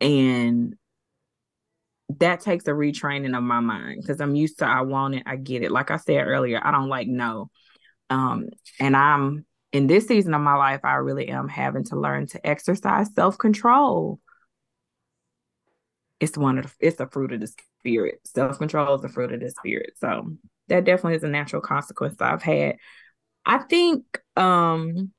And 0.00 0.76
that 2.20 2.40
takes 2.40 2.66
a 2.68 2.72
retraining 2.72 3.36
of 3.36 3.42
my 3.42 3.60
mind 3.60 4.02
because 4.02 4.20
I'm 4.20 4.36
used 4.36 4.60
to 4.60 4.66
I 4.66 4.82
want 4.82 5.16
it, 5.16 5.24
I 5.26 5.34
get 5.34 5.64
it. 5.64 5.72
Like 5.72 5.90
I 5.90 5.96
said 5.96 6.28
earlier, 6.28 6.60
I 6.62 6.70
don't 6.70 6.88
like 6.88 7.08
no. 7.08 7.50
Um, 8.08 8.50
and 8.78 8.96
I'm 8.96 9.46
in 9.72 9.86
this 9.86 10.06
season 10.06 10.34
of 10.34 10.40
my 10.40 10.56
life, 10.56 10.80
I 10.84 10.94
really 10.94 11.28
am 11.28 11.48
having 11.48 11.84
to 11.84 11.96
learn 11.96 12.26
to 12.28 12.46
exercise 12.46 13.12
self-control. 13.14 14.18
It's 16.18 16.36
one 16.36 16.58
of 16.58 16.66
the, 16.66 16.72
it's 16.80 17.00
a 17.00 17.06
fruit 17.06 17.32
of 17.32 17.40
the 17.40 17.52
spirit. 17.80 18.20
Self-control 18.24 18.96
is 18.96 19.04
a 19.04 19.08
fruit 19.08 19.32
of 19.32 19.40
the 19.40 19.50
spirit. 19.50 19.92
So 19.98 20.36
that 20.68 20.84
definitely 20.84 21.16
is 21.16 21.22
a 21.24 21.28
natural 21.28 21.62
consequence 21.62 22.20
I've 22.20 22.42
had. 22.42 22.76
I 23.46 23.58
think 23.58 24.04
um 24.36 25.12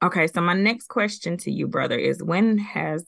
Okay, 0.00 0.28
so 0.28 0.40
my 0.40 0.54
next 0.54 0.86
question 0.86 1.36
to 1.38 1.50
you, 1.50 1.66
brother, 1.66 1.98
is 1.98 2.22
when 2.22 2.58
has 2.58 3.04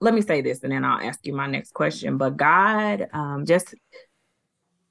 let 0.00 0.14
me 0.14 0.20
say 0.20 0.40
this 0.42 0.62
and 0.62 0.72
then 0.72 0.84
I'll 0.84 1.00
ask 1.00 1.24
you 1.24 1.32
my 1.32 1.46
next 1.46 1.72
question. 1.74 2.18
But 2.18 2.36
God 2.36 3.08
um 3.12 3.46
just 3.46 3.74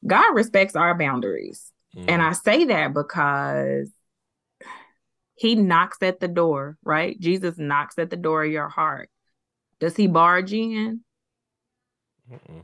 God 0.06 0.36
respects 0.36 0.76
our 0.76 0.98
boundaries. 0.98 1.72
Mm. 1.96 2.06
And 2.10 2.22
I 2.22 2.34
say 2.34 2.66
that 2.66 2.94
because 2.94 3.90
he 5.36 5.56
knocks 5.56 5.98
at 6.02 6.20
the 6.20 6.28
door, 6.28 6.78
right? 6.84 7.20
Jesus 7.20 7.58
knocks 7.58 7.98
at 7.98 8.10
the 8.10 8.18
door 8.18 8.44
of 8.44 8.52
your 8.52 8.70
heart. 8.70 9.10
Does 9.80 9.96
he 9.96 10.08
barge 10.08 10.54
in? 10.54 11.02
Mm-mm. 12.32 12.64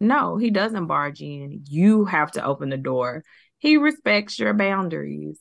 No, 0.00 0.36
he 0.36 0.50
doesn't 0.50 0.86
barge 0.86 1.20
in. 1.22 1.64
You 1.68 2.04
have 2.04 2.32
to 2.32 2.44
open 2.44 2.68
the 2.68 2.76
door. 2.76 3.24
He 3.58 3.76
respects 3.76 4.38
your 4.38 4.52
boundaries, 4.52 5.38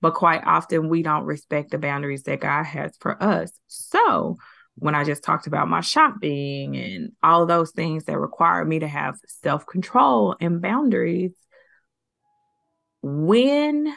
but 0.00 0.14
quite 0.14 0.42
often 0.44 0.88
we 0.88 1.02
don't 1.02 1.24
respect 1.24 1.70
the 1.70 1.78
boundaries 1.78 2.22
that 2.24 2.40
God 2.40 2.64
has 2.64 2.96
for 3.00 3.22
us. 3.22 3.52
So, 3.66 4.38
when 4.80 4.94
I 4.94 5.04
just 5.04 5.22
talked 5.22 5.46
about 5.46 5.68
my 5.68 5.80
shopping 5.80 6.76
and 6.76 7.12
all 7.22 7.42
of 7.42 7.48
those 7.48 7.70
things 7.72 8.04
that 8.04 8.18
require 8.18 8.64
me 8.64 8.78
to 8.78 8.88
have 8.88 9.16
self 9.26 9.66
control 9.66 10.36
and 10.40 10.60
boundaries, 10.60 11.32
when 13.02 13.92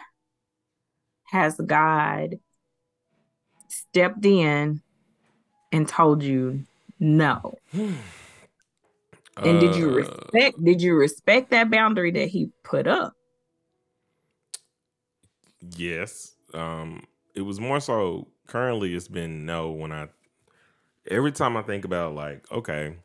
has 1.25 1.55
God 1.55 2.39
stepped 3.67 4.25
in 4.25 4.81
and 5.71 5.87
told 5.87 6.23
you 6.23 6.65
no? 6.99 7.57
and 7.73 9.59
did 9.59 9.75
you 9.75 9.89
uh, 9.89 9.93
respect 9.93 10.63
did 10.63 10.81
you 10.81 10.93
respect 10.95 11.51
that 11.51 11.71
boundary 11.71 12.11
that 12.11 12.27
he 12.27 12.51
put 12.63 12.87
up? 12.87 13.13
Yes. 15.77 16.35
Um 16.53 17.03
it 17.33 17.41
was 17.41 17.59
more 17.59 17.79
so 17.79 18.27
currently 18.47 18.93
it's 18.93 19.07
been 19.07 19.45
no 19.45 19.71
when 19.71 19.91
I 19.91 20.09
every 21.09 21.31
time 21.31 21.57
I 21.57 21.61
think 21.61 21.85
about 21.85 22.15
like, 22.15 22.51
okay, 22.51 22.97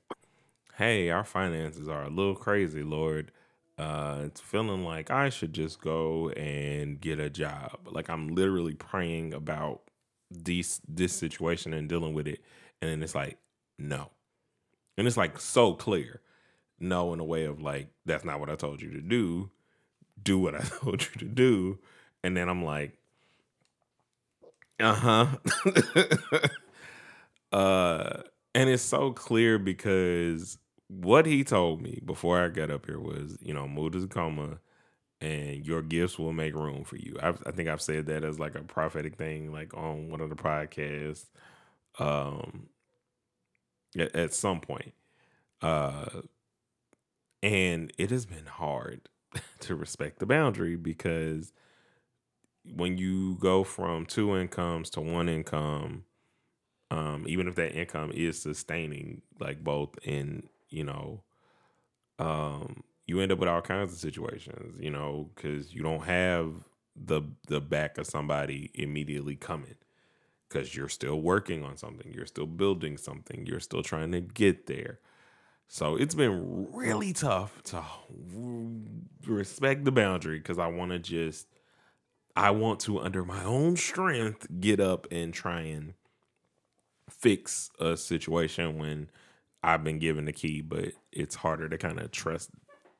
hey, 0.76 1.10
our 1.10 1.24
finances 1.24 1.88
are 1.88 2.04
a 2.04 2.10
little 2.10 2.34
crazy, 2.36 2.82
Lord. 2.82 3.32
Uh, 3.78 4.22
it's 4.26 4.40
feeling 4.40 4.84
like 4.84 5.10
I 5.10 5.30
should 5.30 5.52
just 5.52 5.80
go 5.80 6.30
and 6.30 7.00
get 7.00 7.20
a 7.20 7.30
job. 7.30 7.88
Like 7.90 8.10
I'm 8.10 8.28
literally 8.34 8.74
praying 8.74 9.34
about 9.34 9.82
this 10.30 10.80
this 10.88 11.14
situation 11.14 11.74
and 11.74 11.88
dealing 11.88 12.14
with 12.14 12.28
it, 12.28 12.40
and 12.82 12.90
then 12.90 13.02
it's 13.02 13.14
like, 13.14 13.38
no, 13.78 14.10
and 14.98 15.06
it's 15.06 15.16
like 15.16 15.40
so 15.40 15.74
clear, 15.74 16.20
no, 16.80 17.12
in 17.14 17.20
a 17.20 17.24
way 17.24 17.44
of 17.46 17.60
like 17.62 17.88
that's 18.06 18.24
not 18.24 18.40
what 18.40 18.50
I 18.50 18.56
told 18.56 18.82
you 18.82 18.90
to 18.92 19.00
do. 19.02 19.50
Do 20.22 20.38
what 20.38 20.54
I 20.54 20.60
told 20.82 21.02
you 21.02 21.12
to 21.20 21.26
do, 21.26 21.78
and 22.24 22.36
then 22.36 22.48
I'm 22.48 22.64
like, 22.64 22.98
uh 24.80 24.94
huh. 24.94 25.26
Uh, 27.52 28.22
and 28.54 28.70
it's 28.70 28.82
so 28.82 29.12
clear 29.12 29.58
because 29.58 30.58
what 30.88 31.26
he 31.26 31.44
told 31.44 31.82
me 31.82 32.00
before 32.04 32.42
I 32.42 32.48
got 32.48 32.70
up 32.70 32.86
here 32.86 33.00
was, 33.00 33.38
you 33.40 33.52
know, 33.54 33.68
move 33.68 33.92
Tacoma 33.92 34.60
and 35.20 35.66
your 35.66 35.82
gifts 35.82 36.18
will 36.18 36.32
make 36.32 36.54
room 36.54 36.84
for 36.84 36.96
you. 36.96 37.16
I've, 37.22 37.42
i 37.46 37.50
think 37.50 37.68
I've 37.68 37.82
said 37.82 38.06
that 38.06 38.24
as 38.24 38.38
like 38.38 38.54
a 38.54 38.62
prophetic 38.62 39.16
thing, 39.16 39.52
like 39.52 39.74
on 39.74 40.10
one 40.10 40.20
of 40.20 40.30
the 40.30 40.36
podcasts, 40.36 41.26
um, 41.98 42.68
at, 43.98 44.14
at 44.14 44.34
some 44.34 44.60
point. 44.60 44.92
Uh, 45.62 46.22
and 47.42 47.92
it 47.98 48.10
has 48.10 48.26
been 48.26 48.46
hard 48.46 49.08
to 49.60 49.74
respect 49.74 50.18
the 50.18 50.26
boundary 50.26 50.76
because 50.76 51.52
when 52.74 52.98
you 52.98 53.36
go 53.36 53.64
from 53.64 54.06
two 54.06 54.36
incomes 54.36 54.90
to 54.90 55.00
one 55.00 55.28
income, 55.28 56.04
um, 56.90 57.24
even 57.26 57.48
if 57.48 57.54
that 57.56 57.74
income 57.78 58.12
is 58.14 58.40
sustaining 58.40 59.22
like 59.40 59.62
both 59.62 59.90
in 60.04 60.48
you 60.68 60.84
know 60.84 61.22
um, 62.18 62.82
you 63.06 63.20
end 63.20 63.32
up 63.32 63.38
with 63.38 63.48
all 63.48 63.62
kinds 63.62 63.92
of 63.92 63.98
situations 63.98 64.78
you 64.80 64.90
know 64.90 65.30
because 65.34 65.74
you 65.74 65.82
don't 65.82 66.04
have 66.04 66.52
the 66.94 67.22
the 67.48 67.60
back 67.60 67.98
of 67.98 68.06
somebody 68.06 68.70
immediately 68.74 69.36
coming 69.36 69.74
because 70.48 70.74
you're 70.74 70.88
still 70.88 71.20
working 71.20 71.64
on 71.64 71.76
something 71.76 72.12
you're 72.14 72.26
still 72.26 72.46
building 72.46 72.96
something 72.96 73.44
you're 73.46 73.60
still 73.60 73.82
trying 73.82 74.12
to 74.12 74.20
get 74.20 74.66
there. 74.66 75.00
So 75.68 75.96
it's 75.96 76.14
been 76.14 76.68
really 76.72 77.12
tough 77.12 77.60
to 77.64 77.82
respect 79.26 79.84
the 79.84 79.92
boundary 79.92 80.38
because 80.38 80.58
i 80.58 80.66
want 80.66 80.92
to 80.92 80.98
just 80.98 81.48
i 82.36 82.50
want 82.50 82.80
to 82.80 83.00
under 83.00 83.24
my 83.24 83.42
own 83.44 83.76
strength 83.76 84.46
get 84.60 84.78
up 84.78 85.06
and 85.10 85.34
try 85.34 85.62
and 85.62 85.94
fix 87.10 87.70
a 87.80 87.96
situation 87.96 88.78
when 88.78 89.08
I've 89.62 89.84
been 89.84 89.98
given 89.98 90.24
the 90.24 90.32
key, 90.32 90.60
but 90.60 90.92
it's 91.12 91.34
harder 91.34 91.68
to 91.68 91.78
kind 91.78 91.98
of 92.00 92.10
trust 92.10 92.50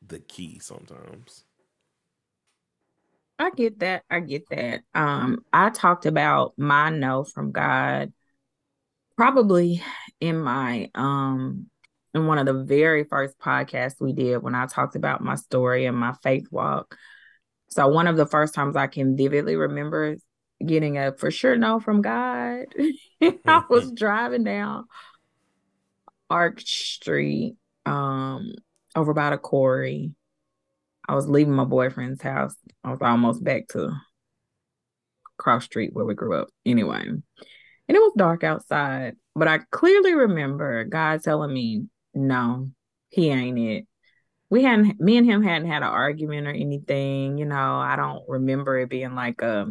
the 0.07 0.19
key 0.19 0.59
sometimes. 0.59 1.45
I 3.39 3.51
get 3.51 3.81
that. 3.81 4.03
I 4.11 4.21
get 4.21 4.49
that. 4.51 4.83
Um, 4.95 5.45
I 5.53 5.71
talked 5.71 6.07
about 6.07 6.55
my 6.57 6.91
no 6.91 7.25
from 7.25 7.53
God 7.53 8.13
probably 9.17 9.83
in 10.21 10.39
my 10.39 10.91
um 10.95 11.67
in 12.15 12.27
one 12.27 12.39
of 12.39 12.47
the 12.47 12.65
very 12.65 13.05
first 13.05 13.39
podcasts 13.39 14.01
we 14.01 14.13
did 14.13 14.43
when 14.43 14.55
I 14.55 14.67
talked 14.67 14.97
about 14.97 15.23
my 15.23 15.35
story 15.35 15.87
and 15.87 15.97
my 15.97 16.15
faith 16.23 16.47
walk. 16.51 16.97
So 17.69 17.89
one 17.89 18.07
of 18.07 18.17
the 18.17 18.27
first 18.27 18.55
times 18.55 18.77
I 18.77 18.87
can 18.87 19.17
vividly 19.17 19.57
remember 19.57 20.17
getting 20.65 20.99
a 20.99 21.13
for 21.13 21.31
sure 21.31 21.57
no 21.57 21.81
from 21.81 22.03
God. 22.03 22.67
I 23.23 23.63
was 23.69 23.93
driving 23.93 24.45
down 24.45 24.87
Arch 26.31 26.95
Street, 26.95 27.57
um, 27.85 28.53
over 28.95 29.15
by 29.15 29.31
the 29.31 29.39
quarry. 29.39 30.13
I 31.09 31.15
was 31.15 31.29
leaving 31.29 31.55
my 31.55 31.65
boyfriend's 31.65 32.23
house. 32.23 32.55
I 32.83 32.91
was 32.91 33.01
almost 33.01 33.45
back 33.45 33.69
to 33.69 33.93
cross 35.39 35.65
street 35.65 35.91
where 35.93 36.05
we 36.05 36.15
grew 36.15 36.35
up. 36.35 36.49
Anyway, 36.65 37.01
and 37.01 37.23
it 37.89 37.99
was 37.99 38.13
dark 38.17 38.43
outside, 38.43 39.17
but 39.35 39.49
I 39.49 39.59
clearly 39.71 40.15
remember 40.15 40.85
God 40.85 41.23
telling 41.23 41.53
me, 41.53 41.87
"No, 42.15 42.71
he 43.11 43.29
ain't 43.29 43.59
it." 43.59 43.87
We 44.49 44.63
hadn't, 44.63 45.01
me 45.01 45.17
and 45.17 45.27
him 45.27 45.43
hadn't 45.43 45.69
had 45.69 45.83
an 45.83 45.89
argument 45.89 46.47
or 46.47 46.51
anything. 46.51 47.37
You 47.39 47.47
know, 47.47 47.77
I 47.81 47.97
don't 47.97 48.23
remember 48.29 48.79
it 48.79 48.89
being 48.89 49.15
like 49.15 49.43
a, 49.43 49.67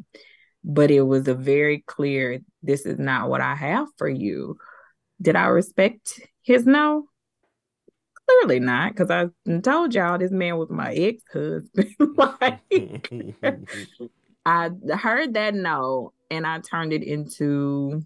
but 0.65 0.89
it 0.89 1.03
was 1.03 1.27
a 1.27 1.35
very 1.35 1.83
clear, 1.85 2.39
"This 2.63 2.85
is 2.85 2.97
not 2.99 3.29
what 3.29 3.41
I 3.41 3.55
have 3.55 3.87
for 3.97 4.09
you." 4.09 4.57
Did 5.21 5.35
I 5.35 5.45
respect 5.45 6.19
his 6.41 6.65
no? 6.65 7.07
Clearly 8.27 8.59
not, 8.59 8.95
because 8.95 9.11
I 9.11 9.27
told 9.59 9.93
y'all 9.93 10.17
this 10.17 10.31
man 10.31 10.57
was 10.57 10.69
my 10.71 10.91
ex 10.93 11.23
husband. 11.31 11.95
like, 12.17 12.59
I 14.45 14.71
heard 14.97 15.35
that 15.35 15.53
no, 15.53 16.11
and 16.31 16.47
I 16.47 16.59
turned 16.59 16.91
it 16.91 17.03
into. 17.03 18.03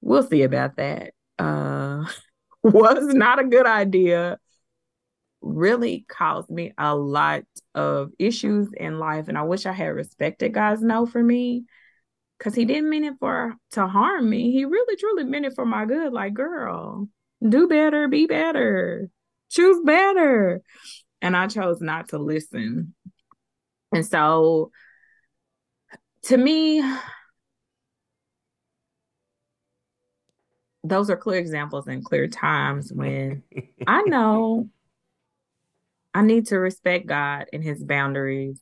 We'll 0.00 0.22
see 0.22 0.42
about 0.42 0.76
that. 0.76 1.14
Uh, 1.38 2.06
was 2.62 3.12
not 3.14 3.40
a 3.40 3.44
good 3.44 3.66
idea. 3.66 4.38
Really 5.48 6.04
caused 6.08 6.50
me 6.50 6.72
a 6.76 6.94
lot 6.94 7.44
of 7.74 8.10
issues 8.18 8.68
in 8.76 8.98
life, 8.98 9.28
and 9.28 9.38
I 9.38 9.42
wish 9.42 9.66
I 9.66 9.72
had 9.72 9.86
respected 9.88 10.52
God's 10.52 10.82
no 10.82 11.06
for 11.06 11.22
me, 11.22 11.64
because 12.38 12.54
He 12.54 12.64
didn't 12.64 12.90
mean 12.90 13.04
it 13.04 13.14
for 13.20 13.54
to 13.72 13.86
harm 13.86 14.28
me. 14.28 14.52
He 14.52 14.64
really, 14.64 14.96
truly 14.96 15.24
meant 15.24 15.46
it 15.46 15.54
for 15.54 15.64
my 15.64 15.86
good. 15.86 16.12
Like, 16.12 16.34
girl, 16.34 17.08
do 17.46 17.68
better, 17.68 18.08
be 18.08 18.26
better, 18.26 19.08
choose 19.50 19.80
better. 19.84 20.62
And 21.22 21.36
I 21.36 21.46
chose 21.46 21.80
not 21.80 22.08
to 22.10 22.18
listen. 22.18 22.94
And 23.92 24.04
so 24.04 24.70
to 26.24 26.36
me, 26.36 26.82
those 30.82 31.10
are 31.10 31.16
clear 31.16 31.38
examples 31.38 31.86
and 31.86 32.04
clear 32.04 32.26
times 32.28 32.92
when 32.92 33.42
I 33.86 34.02
know 34.02 34.68
I 36.16 36.22
need 36.22 36.46
to 36.46 36.58
respect 36.58 37.06
God 37.06 37.44
and 37.52 37.62
his 37.62 37.84
boundaries 37.84 38.58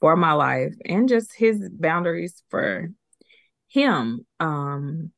for 0.00 0.16
my 0.16 0.32
life 0.32 0.74
and 0.84 1.08
just 1.08 1.32
his 1.32 1.68
boundaries 1.70 2.42
for 2.50 2.88
him. 3.68 4.26
Um 4.40 5.12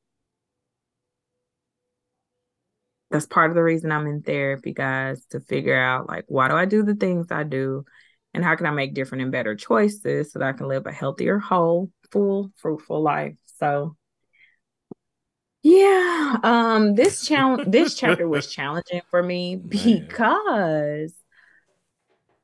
that's 3.10 3.24
part 3.24 3.50
of 3.50 3.54
the 3.54 3.62
reason 3.62 3.90
I'm 3.90 4.06
in 4.06 4.20
therapy, 4.20 4.74
guys, 4.74 5.24
to 5.30 5.40
figure 5.40 5.80
out 5.80 6.06
like 6.06 6.26
why 6.28 6.48
do 6.48 6.54
I 6.54 6.66
do 6.66 6.82
the 6.82 6.94
things 6.94 7.28
I 7.30 7.44
do 7.44 7.86
and 8.34 8.44
how 8.44 8.54
can 8.54 8.66
I 8.66 8.70
make 8.70 8.92
different 8.92 9.22
and 9.22 9.32
better 9.32 9.56
choices 9.56 10.30
so 10.30 10.40
that 10.40 10.48
I 10.48 10.52
can 10.52 10.68
live 10.68 10.84
a 10.84 10.92
healthier, 10.92 11.38
whole, 11.38 11.90
full, 12.12 12.52
fruitful 12.56 13.02
life. 13.02 13.36
So 13.56 13.96
yeah, 15.62 16.36
um 16.42 16.94
this 16.94 17.26
challenge 17.26 17.70
this 17.72 17.94
chapter 17.94 18.28
was 18.28 18.46
challenging 18.54 19.00
for 19.10 19.22
me 19.22 19.56
because 19.56 21.14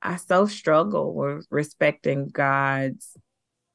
I 0.05 0.17
so 0.17 0.47
struggle 0.47 1.14
with 1.14 1.47
respecting 1.51 2.29
God's 2.29 3.17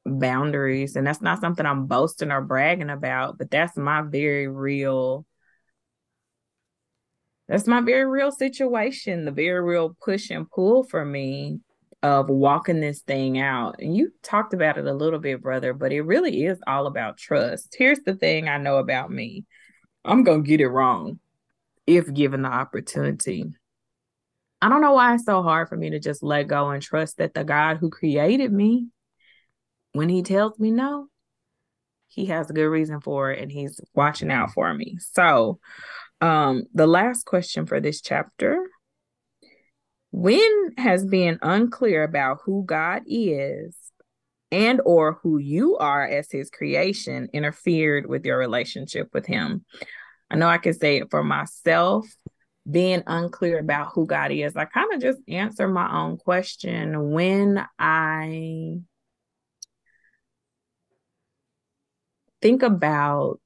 boundaries 0.05 0.95
and 0.95 1.05
that's 1.05 1.21
not 1.21 1.41
something 1.41 1.65
I'm 1.65 1.87
boasting 1.87 2.31
or 2.31 2.41
bragging 2.41 2.89
about, 2.89 3.37
but 3.37 3.51
that's 3.51 3.75
my 3.75 4.03
very 4.03 4.47
real 4.47 5.25
that's 7.47 7.65
my 7.65 7.81
very 7.81 8.05
real 8.05 8.31
situation, 8.31 9.25
the 9.25 9.31
very 9.31 9.59
real 9.59 9.97
push 10.03 10.29
and 10.29 10.49
pull 10.49 10.83
for 10.83 11.03
me 11.03 11.59
of 12.03 12.29
walking 12.29 12.79
this 12.79 13.01
thing 13.01 13.39
out. 13.39 13.77
And 13.79 13.97
you 13.97 14.11
talked 14.21 14.53
about 14.53 14.77
it 14.77 14.85
a 14.85 14.93
little 14.93 15.17
bit, 15.17 15.41
brother, 15.41 15.73
but 15.73 15.91
it 15.91 16.03
really 16.03 16.45
is 16.45 16.59
all 16.67 16.85
about 16.85 17.17
trust. 17.17 17.75
Here's 17.77 18.01
the 18.01 18.13
thing 18.13 18.47
I 18.47 18.59
know 18.59 18.77
about 18.77 19.09
me 19.09 19.45
I'm 20.05 20.23
going 20.23 20.43
to 20.43 20.47
get 20.47 20.61
it 20.61 20.67
wrong 20.67 21.19
if 21.87 22.13
given 22.13 22.43
the 22.43 22.49
opportunity. 22.49 23.45
I 24.61 24.69
don't 24.69 24.81
know 24.81 24.93
why 24.93 25.15
it's 25.15 25.25
so 25.25 25.41
hard 25.41 25.69
for 25.69 25.77
me 25.77 25.91
to 25.91 25.99
just 25.99 26.21
let 26.21 26.47
go 26.47 26.69
and 26.69 26.81
trust 26.81 27.17
that 27.17 27.33
the 27.33 27.43
God 27.43 27.77
who 27.77 27.89
created 27.89 28.51
me, 28.51 28.87
when 29.93 30.09
he 30.09 30.21
tells 30.21 30.59
me 30.59 30.71
no, 30.71 31.07
he 32.07 32.25
has 32.25 32.49
a 32.49 32.53
good 32.53 32.67
reason 32.67 32.99
for 32.99 33.31
it 33.31 33.41
and 33.41 33.51
he's 33.51 33.79
watching 33.93 34.31
out 34.31 34.51
for 34.51 34.73
me. 34.73 34.97
So, 34.99 35.59
um, 36.21 36.63
the 36.73 36.87
last 36.87 37.25
question 37.25 37.65
for 37.65 37.79
this 37.79 38.01
chapter 38.01 38.65
when 40.11 40.73
has 40.77 41.05
being 41.05 41.37
unclear 41.41 42.03
about 42.03 42.39
who 42.43 42.63
God 42.65 43.03
is 43.05 43.77
and 44.51 44.81
or 44.83 45.19
who 45.21 45.37
you 45.37 45.77
are 45.77 46.03
as 46.03 46.31
his 46.31 46.49
creation 46.49 47.29
interfered 47.31 48.07
with 48.07 48.25
your 48.25 48.37
relationship 48.37 49.09
with 49.13 49.25
him? 49.27 49.65
I 50.31 50.35
know 50.35 50.47
I 50.47 50.57
can 50.57 50.73
say 50.73 50.97
it 50.97 51.11
for 51.11 51.23
myself, 51.23 52.07
being 52.69 53.03
unclear 53.07 53.59
about 53.59 53.91
who 53.93 54.05
God 54.05 54.31
is. 54.31 54.55
I 54.55 54.65
kind 54.65 54.93
of 54.93 55.01
just 55.01 55.19
answer 55.27 55.67
my 55.67 56.01
own 56.01 56.17
question 56.17 57.11
when 57.11 57.65
I 57.77 58.79
think 62.41 62.63
about 62.63 63.39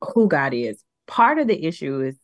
who 0.00 0.28
God 0.28 0.54
is. 0.54 0.82
Part 1.06 1.38
of 1.38 1.46
the 1.46 1.64
issue 1.64 2.00
is 2.00 2.16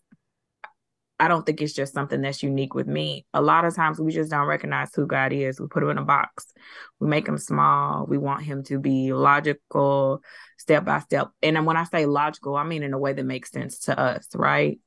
I 1.23 1.29
don't 1.29 1.47
think 1.47 1.63
it's 1.63 1.73
just 1.73 1.95
something 1.95 2.21
that's 2.21 2.43
unique 2.43 2.75
with 2.75 2.89
me. 2.89 3.27
A 3.33 3.41
lot 3.41 3.65
of 3.65 3.77
times 3.77 4.01
we 4.01 4.11
just 4.11 4.33
don't 4.33 4.49
recognize 4.49 4.93
who 4.93 5.07
God 5.07 5.33
is. 5.33 5.61
We 5.61 5.69
put 5.69 5.85
him 5.85 5.91
in 5.91 5.99
a 5.99 6.05
box. 6.05 6.53
We 6.99 7.07
make 7.07 7.29
him 7.29 7.39
small. 7.39 8.07
We 8.09 8.19
want 8.19 8.43
him 8.43 8.65
to 8.65 8.81
be 8.81 9.13
logical, 9.13 10.21
step 10.59 10.85
by 10.85 10.99
step. 10.99 11.29
And 11.41 11.65
when 11.65 11.77
I 11.77 11.85
say 11.85 12.07
logical, 12.07 12.57
I 12.57 12.65
mean 12.65 12.83
in 12.83 12.93
a 12.93 12.99
way 12.99 13.13
that 13.13 13.23
makes 13.23 13.53
sense 13.53 13.79
to 13.83 13.97
us, 13.97 14.27
right? 14.35 14.81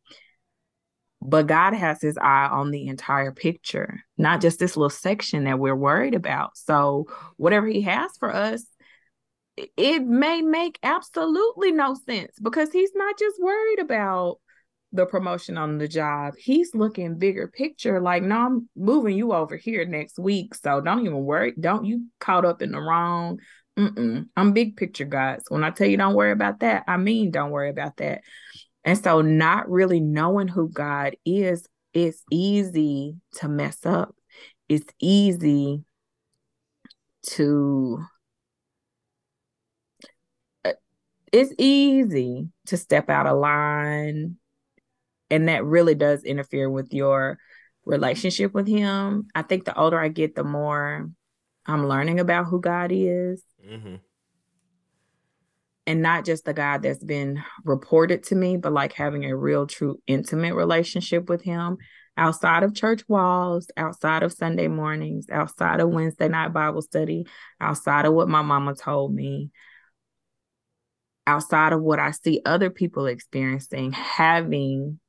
But 1.21 1.47
God 1.47 1.73
has 1.73 2.01
his 2.01 2.17
eye 2.17 2.49
on 2.51 2.69
the 2.69 2.87
entire 2.87 3.31
picture, 3.31 4.01
not 4.17 4.41
just 4.41 4.59
this 4.59 4.75
little 4.75 4.89
section 4.89 5.45
that 5.45 5.57
we're 5.57 5.73
worried 5.73 6.15
about. 6.15 6.57
So, 6.57 7.07
whatever 7.37 7.65
he 7.65 7.83
has 7.83 8.11
for 8.17 8.35
us, 8.35 8.61
it 9.55 10.03
may 10.03 10.41
make 10.41 10.79
absolutely 10.83 11.71
no 11.71 11.95
sense 12.05 12.37
because 12.41 12.73
he's 12.73 12.91
not 12.93 13.17
just 13.17 13.41
worried 13.41 13.79
about 13.79 14.39
the 14.95 15.05
promotion 15.05 15.57
on 15.57 15.77
the 15.77 15.87
job. 15.87 16.35
He's 16.37 16.73
looking 16.73 17.17
bigger 17.17 17.47
picture, 17.47 17.99
like, 18.01 18.23
no, 18.23 18.37
I'm 18.37 18.69
moving 18.75 19.17
you 19.17 19.33
over 19.33 19.57
here 19.57 19.85
next 19.85 20.17
week. 20.17 20.55
So 20.55 20.81
don't 20.81 21.01
even 21.01 21.23
worry. 21.23 21.53
Don't 21.59 21.85
you 21.85 22.05
caught 22.19 22.45
up 22.45 22.61
in 22.61 22.71
the 22.71 22.79
wrong. 22.79 23.39
Mm-mm. 23.77 24.27
I'm 24.37 24.53
big 24.53 24.77
picture, 24.77 25.05
guys. 25.05 25.43
When 25.49 25.63
I 25.63 25.69
tell 25.69 25.87
you 25.87 25.97
don't 25.97 26.15
worry 26.15 26.31
about 26.31 26.61
that, 26.61 26.83
I 26.87 26.97
mean 26.97 27.31
don't 27.31 27.51
worry 27.51 27.69
about 27.69 27.97
that. 27.97 28.21
And 28.85 28.97
so, 28.97 29.21
not 29.21 29.69
really 29.69 29.99
knowing 29.99 30.47
who 30.47 30.69
God 30.69 31.15
is, 31.25 31.67
it's 31.93 32.23
easy 32.31 33.15
to 33.35 33.47
mess 33.47 33.85
up. 33.85 34.15
It's 34.69 34.91
easy 34.99 35.83
to 37.27 37.99
uh, 40.63 40.73
it's 41.31 41.53
easy 41.57 42.49
to 42.67 42.77
step 42.77 43.09
out 43.09 43.27
of 43.27 43.39
line 43.39 44.37
and 45.29 45.49
that 45.49 45.65
really 45.65 45.95
does 45.95 46.23
interfere 46.23 46.69
with 46.69 46.93
your 46.93 47.37
relationship 47.85 48.53
with 48.53 48.67
him 48.67 49.27
i 49.35 49.41
think 49.41 49.65
the 49.65 49.77
older 49.77 49.99
i 49.99 50.07
get 50.07 50.35
the 50.35 50.43
more 50.43 51.09
i'm 51.65 51.87
learning 51.87 52.19
about 52.19 52.45
who 52.45 52.59
god 52.59 52.91
is 52.91 53.43
mm-hmm. 53.67 53.95
and 55.85 56.01
not 56.01 56.25
just 56.25 56.45
the 56.45 56.53
god 56.53 56.81
that's 56.81 57.03
been 57.03 57.41
reported 57.63 58.23
to 58.23 58.35
me 58.35 58.57
but 58.57 58.73
like 58.73 58.93
having 58.93 59.25
a 59.25 59.35
real 59.35 59.67
true 59.67 59.97
intimate 60.07 60.55
relationship 60.55 61.29
with 61.29 61.43
him 61.43 61.77
outside 62.17 62.63
of 62.63 62.73
church 62.73 63.03
walls 63.07 63.67
outside 63.77 64.23
of 64.23 64.33
sunday 64.33 64.67
mornings 64.67 65.27
outside 65.31 65.79
of 65.79 65.89
wednesday 65.89 66.27
night 66.27 66.53
bible 66.53 66.81
study 66.81 67.25
outside 67.61 68.05
of 68.05 68.13
what 68.13 68.29
my 68.29 68.41
mama 68.41 68.73
told 68.73 69.13
me 69.13 69.51
outside 71.27 71.73
of 71.73 71.81
what 71.81 71.99
I 71.99 72.11
see 72.11 72.41
other 72.45 72.69
people 72.69 73.07
experiencing, 73.07 73.91
having 73.91 74.99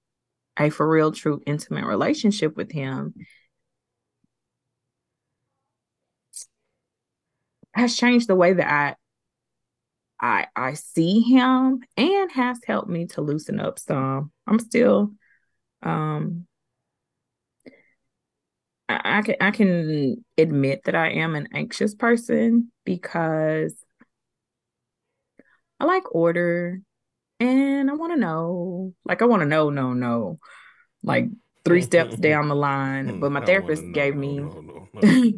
a 0.59 0.71
for 0.71 0.89
real, 0.89 1.13
true, 1.13 1.41
intimate 1.47 1.85
relationship 1.87 2.57
with 2.57 2.73
Him 2.73 3.15
has 7.75 7.97
changed 7.97 8.29
the 8.29 8.35
way 8.35 8.55
that 8.55 8.67
I 8.73 8.97
I 10.19 10.47
I 10.57 10.75
see 10.75 11.21
him 11.21 11.81
and 11.97 12.33
has 12.33 12.59
helped 12.67 12.89
me 12.89 13.07
to 13.09 13.21
loosen 13.21 13.61
up 13.61 13.79
some. 13.79 14.33
I'm 14.47 14.59
still 14.59 15.13
um 15.83 16.47
I, 18.89 19.19
I 19.19 19.23
can 19.23 19.37
I 19.41 19.51
can 19.51 20.25
admit 20.39 20.83
that 20.85 20.95
I 20.95 21.11
am 21.11 21.35
an 21.35 21.49
anxious 21.53 21.95
person 21.95 22.71
because 22.85 23.75
I 25.81 25.85
like 25.85 26.15
order 26.15 26.81
and 27.41 27.91
I 27.91 27.95
want 27.95 28.13
to 28.13 28.19
know. 28.19 28.95
Like, 29.05 29.23
I 29.23 29.27
want 29.27 29.41
to 29.41 29.47
know, 29.47 29.71
no, 29.71 29.93
no. 29.93 30.39
Like, 31.03 31.27
three 31.65 31.83
steps 31.83 32.17
down 32.21 32.49
the 32.49 32.55
line. 32.55 33.21
But 33.21 33.33
my 33.33 33.45
therapist 33.45 33.85
gave 33.93 34.17
me. 34.17 34.41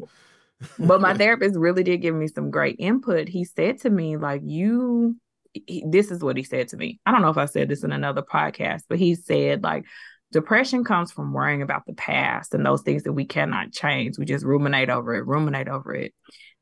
but 0.78 1.00
my 1.00 1.14
therapist 1.16 1.56
really 1.56 1.82
did 1.82 1.98
give 1.98 2.14
me 2.14 2.28
some 2.28 2.50
great 2.50 2.76
input. 2.78 3.28
He 3.28 3.44
said 3.44 3.80
to 3.80 3.90
me, 3.90 4.16
like, 4.16 4.42
you, 4.44 5.16
he, 5.52 5.84
this 5.86 6.10
is 6.10 6.22
what 6.22 6.36
he 6.36 6.42
said 6.42 6.68
to 6.68 6.76
me. 6.76 7.00
I 7.04 7.12
don't 7.12 7.22
know 7.22 7.30
if 7.30 7.38
I 7.38 7.46
said 7.46 7.68
this 7.68 7.84
in 7.84 7.92
another 7.92 8.22
podcast, 8.22 8.82
but 8.88 8.98
he 8.98 9.14
said, 9.14 9.62
like, 9.62 9.84
depression 10.32 10.84
comes 10.84 11.12
from 11.12 11.32
worrying 11.32 11.62
about 11.62 11.86
the 11.86 11.94
past 11.94 12.54
and 12.54 12.64
those 12.64 12.82
things 12.82 13.04
that 13.04 13.12
we 13.12 13.24
cannot 13.24 13.72
change. 13.72 14.18
We 14.18 14.24
just 14.24 14.44
ruminate 14.44 14.90
over 14.90 15.14
it, 15.14 15.26
ruminate 15.26 15.68
over 15.68 15.94
it. 15.94 16.12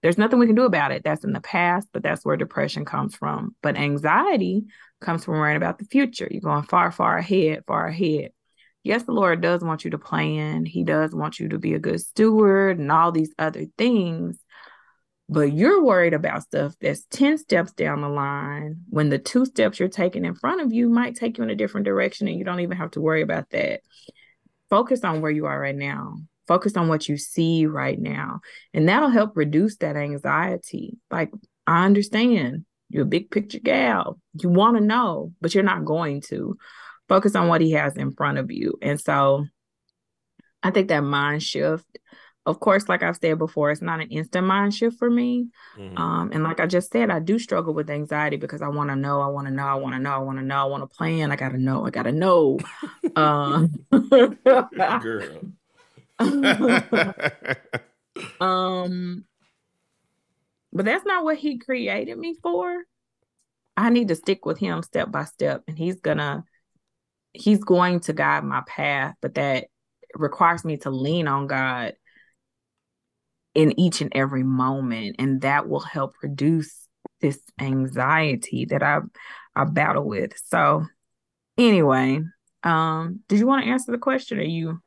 There's 0.03 0.19
nothing 0.19 0.39
we 0.39 0.47
can 0.47 0.55
do 0.55 0.65
about 0.65 0.93
it. 0.93 1.03
That's 1.05 1.25
in 1.25 1.33
the 1.33 1.41
past, 1.41 1.89
but 1.93 2.03
that's 2.03 2.25
where 2.25 2.37
depression 2.37 2.85
comes 2.85 3.17
from. 3.17 3.57
But 3.63 3.77
anxiety 3.77 4.67
comes 5.01 5.25
from 5.25 5.35
worrying 5.35 5.57
about 5.57 5.79
the 5.79 5.87
future. 5.87 6.29
You're 6.31 6.41
going 6.41 6.65
far, 6.65 6.93
far 6.93 7.19
ahead, 7.19 7.65
far 7.67 7.87
ahead 7.87 8.31
yes, 8.87 9.03
the 9.03 9.13
Lord 9.13 9.41
does 9.41 9.63
want 9.63 9.85
you 9.85 9.91
to 9.91 9.99
plan. 9.99 10.65
He 10.65 10.85
does 10.85 11.13
want 11.13 11.41
you 11.41 11.49
to 11.49 11.59
be 11.59 11.75
a 11.75 11.79
good 11.79 12.01
steward 12.01 12.79
and 12.79 12.91
all 12.93 13.11
these 13.11 13.35
other 13.39 13.67
things. 13.77 14.39
But 15.29 15.53
you're 15.53 15.83
worried 15.83 16.15
about 16.15 16.43
stuff 16.43 16.75
that's 16.81 17.05
10 17.11 17.39
steps 17.39 17.73
down 17.73 18.01
the 18.01 18.09
line 18.09 18.83
when 18.89 19.09
the 19.09 19.19
two 19.19 19.45
steps 19.45 19.81
you're 19.81 19.89
taking 19.89 20.25
in 20.25 20.37
front 20.37 20.61
of 20.61 20.73
you 20.73 20.89
might 20.89 21.17
take 21.17 21.37
you 21.37 21.45
in 21.45 21.51
a 21.51 21.57
different 21.57 21.85
direction 21.85 22.29
and 22.29 22.39
you 22.39 22.45
don't 22.45 22.61
even 22.61 22.77
have 22.77 22.93
to 22.93 23.01
worry 23.01 23.23
about 23.23 23.51
that. 23.51 23.81
Focus 24.71 25.03
on 25.03 25.21
where 25.21 25.31
you 25.31 25.47
are 25.47 25.59
right 25.59 25.75
now. 25.75 26.17
Focus 26.47 26.77
on 26.77 26.87
what 26.87 27.09
you 27.09 27.17
see 27.17 27.67
right 27.67 28.01
now. 28.01 28.41
And 28.73 28.89
that'll 28.89 29.09
help 29.11 29.37
reduce 29.37 29.77
that 29.79 29.97
anxiety. 29.97 30.97
Like, 31.11 31.33
I 31.67 31.85
understand 31.85 32.65
you're 32.89 33.03
a 33.03 33.07
big 33.07 33.31
picture 33.31 33.59
gal. 33.59 34.21
You 34.41 34.49
want 34.49 34.77
to 34.77 34.83
know, 34.83 35.33
but 35.41 35.55
you're 35.55 35.65
not 35.65 35.85
going 35.85 36.21
to 36.29 36.57
focus 37.09 37.35
on 37.35 37.49
what 37.49 37.61
he 37.61 37.73
has 37.73 37.97
in 37.97 38.13
front 38.13 38.39
of 38.39 38.53
you. 38.53 38.75
And 38.81 39.01
so 39.01 39.47
I 40.63 40.71
think 40.71 40.89
that 40.89 41.01
mind 41.01 41.43
shift, 41.43 41.87
of 42.47 42.61
course, 42.61 42.89
like 42.89 43.03
I've 43.03 43.17
said 43.17 43.39
before, 43.39 43.73
it's 43.73 43.83
not 43.83 44.01
an 44.01 44.09
instant 44.09 44.47
mind 44.47 44.73
shift 44.73 44.99
for 44.99 45.11
me. 45.11 45.49
Mm-hmm. 45.77 45.99
Um, 45.99 46.31
and 46.33 46.45
like 46.45 46.61
I 46.61 46.67
just 46.67 46.93
said, 46.93 47.11
I 47.11 47.19
do 47.19 47.41
struggle 47.41 47.75
with 47.75 47.91
anxiety 47.91 48.37
because 48.37 48.63
I 48.63 48.69
want 48.69 48.91
to 48.91 48.97
know, 48.97 49.21
I 49.21 49.27
want 49.27 49.49
to 49.49 49.53
know, 49.53 49.67
I 49.67 49.75
want 49.75 49.97
to 49.97 50.01
know, 50.01 50.13
I 50.13 50.19
want 50.19 50.39
to 50.39 50.45
know, 50.45 50.57
I 50.57 50.65
want 50.65 50.89
to 50.89 50.97
plan, 50.97 51.33
I 51.33 51.37
gotta 51.37 51.59
know, 51.59 51.85
I 51.85 51.91
gotta 51.91 52.13
know. 52.13 52.59
um, 53.17 53.75
Girl. 53.91 55.41
um, 58.41 59.25
but 60.73 60.85
that's 60.85 61.05
not 61.05 61.25
what 61.25 61.37
he 61.39 61.59
created 61.59 62.17
me 62.17 62.37
for. 62.41 62.85
I 63.77 63.91
need 63.91 64.09
to 64.09 64.15
stick 64.15 64.47
with 64.47 64.59
him 64.59 64.83
step 64.83 65.11
by 65.11 65.25
step, 65.25 65.65
and 65.67 65.77
he's 65.77 66.01
gonna 66.01 66.45
he's 67.33 67.63
going 67.63 68.01
to 68.01 68.13
guide 68.13 68.45
my 68.45 68.63
path, 68.67 69.17
but 69.21 69.35
that 69.35 69.67
requires 70.15 70.65
me 70.65 70.79
to 70.79 70.91
lean 70.91 71.29
on 71.29 71.47
God 71.47 71.95
in 73.57 73.79
each 73.81 74.01
and 74.01 74.13
every 74.15 74.45
moment. 74.45 75.17
And 75.19 75.41
that 75.41 75.69
will 75.69 75.81
help 75.81 76.15
reduce 76.23 76.87
this 77.21 77.41
anxiety 77.61 78.67
that 78.67 78.83
I 78.83 79.01
I 79.57 79.65
battle 79.65 80.05
with. 80.05 80.33
So 80.45 80.85
anyway, 81.57 82.21
um, 82.63 83.21
did 83.29 83.39
you 83.39 83.47
want 83.47 83.65
to 83.65 83.71
answer 83.71 83.91
the 83.93 83.99
question 83.99 84.39
or 84.39 84.43
you 84.43 84.81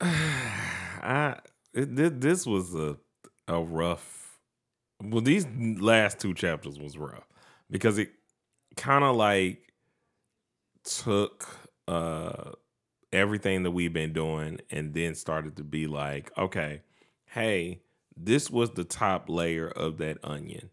I 0.00 1.36
it, 1.72 2.20
this 2.20 2.46
was 2.46 2.74
a 2.74 2.96
a 3.46 3.60
rough 3.62 4.38
well 5.02 5.20
these 5.20 5.46
last 5.80 6.18
two 6.18 6.34
chapters 6.34 6.78
was 6.78 6.96
rough 6.96 7.26
because 7.70 7.98
it 7.98 8.10
kind 8.76 9.04
of 9.04 9.16
like 9.16 9.72
took 10.84 11.46
uh 11.88 12.52
everything 13.12 13.62
that 13.64 13.70
we've 13.70 13.92
been 13.92 14.12
doing 14.12 14.60
and 14.70 14.94
then 14.94 15.14
started 15.14 15.56
to 15.56 15.64
be 15.64 15.86
like, 15.86 16.30
okay, 16.38 16.82
hey, 17.26 17.80
this 18.16 18.50
was 18.50 18.70
the 18.70 18.84
top 18.84 19.28
layer 19.28 19.68
of 19.68 19.98
that 19.98 20.18
onion. 20.22 20.70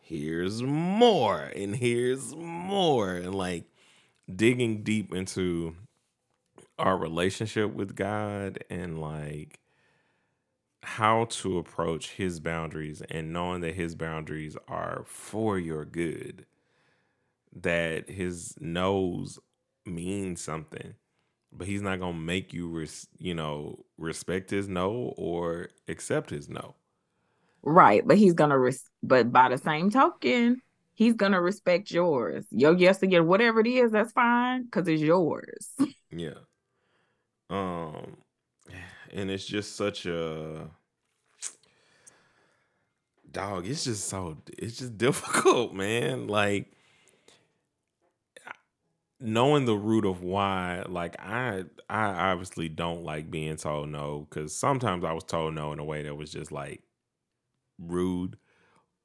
Here's 0.00 0.62
more 0.62 1.40
and 1.40 1.76
here's 1.76 2.34
more 2.34 3.16
and 3.16 3.34
like 3.34 3.64
digging 4.34 4.82
deep 4.82 5.14
into 5.14 5.74
our 6.78 6.96
relationship 6.96 7.72
with 7.72 7.94
God 7.94 8.64
and 8.68 9.00
like 9.00 9.60
how 10.82 11.26
to 11.26 11.58
approach 11.58 12.10
his 12.10 12.40
boundaries 12.40 13.02
and 13.08 13.32
knowing 13.32 13.60
that 13.60 13.74
his 13.74 13.94
boundaries 13.94 14.56
are 14.66 15.04
for 15.06 15.58
your 15.58 15.84
good 15.84 16.44
that 17.54 18.08
his 18.10 18.54
no's 18.60 19.38
means 19.84 20.40
something 20.40 20.94
but 21.52 21.66
he's 21.66 21.82
not 21.82 22.00
gonna 22.00 22.18
make 22.18 22.52
you 22.52 22.68
res- 22.68 23.08
you 23.18 23.34
know 23.34 23.84
respect 23.98 24.50
his 24.50 24.68
no 24.68 25.14
or 25.16 25.68
accept 25.88 26.30
his 26.30 26.48
no. 26.48 26.74
Right 27.62 28.06
but 28.06 28.18
he's 28.18 28.34
gonna 28.34 28.58
res- 28.58 28.90
but 29.02 29.32
by 29.32 29.48
the 29.48 29.58
same 29.58 29.90
token 29.90 30.62
he's 30.94 31.14
gonna 31.14 31.40
respect 31.40 31.90
yours. 31.90 32.44
Your 32.50 32.74
yes 32.76 33.02
again 33.02 33.26
whatever 33.26 33.60
it 33.60 33.66
is 33.66 33.92
that's 33.92 34.12
fine 34.12 34.64
because 34.64 34.88
it's 34.88 35.02
yours. 35.02 35.70
Yeah. 36.10 36.34
Um 37.50 38.16
and 39.12 39.30
it's 39.30 39.46
just 39.46 39.76
such 39.76 40.06
a 40.06 40.70
dog 43.30 43.66
it's 43.66 43.84
just 43.84 44.08
so 44.08 44.36
it's 44.58 44.78
just 44.78 44.98
difficult 45.06 45.74
man. 45.74 46.26
Like 46.26 46.72
knowing 49.22 49.64
the 49.64 49.76
root 49.76 50.04
of 50.04 50.22
why 50.22 50.82
like 50.88 51.14
i 51.20 51.62
i 51.88 52.04
obviously 52.30 52.68
don't 52.68 53.04
like 53.04 53.30
being 53.30 53.56
told 53.56 53.88
no 53.88 54.26
because 54.28 54.54
sometimes 54.54 55.04
i 55.04 55.12
was 55.12 55.24
told 55.24 55.54
no 55.54 55.72
in 55.72 55.78
a 55.78 55.84
way 55.84 56.02
that 56.02 56.16
was 56.16 56.32
just 56.32 56.50
like 56.50 56.82
rude. 57.78 58.36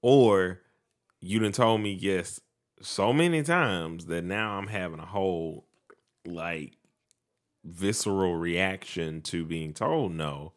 Or 0.02 0.62
you 1.20 1.40
done 1.40 1.52
told 1.52 1.82
me 1.82 1.92
yes 1.92 2.40
so 2.82 3.12
many 3.12 3.42
times 3.42 4.06
that 4.06 4.24
now 4.24 4.58
i'm 4.58 4.68
having 4.68 5.00
a 5.00 5.06
whole 5.06 5.66
like 6.26 6.78
visceral 7.66 8.36
reaction 8.36 9.22
to 9.22 9.44
being 9.44 9.74
told 9.74 10.14
no 10.14 10.54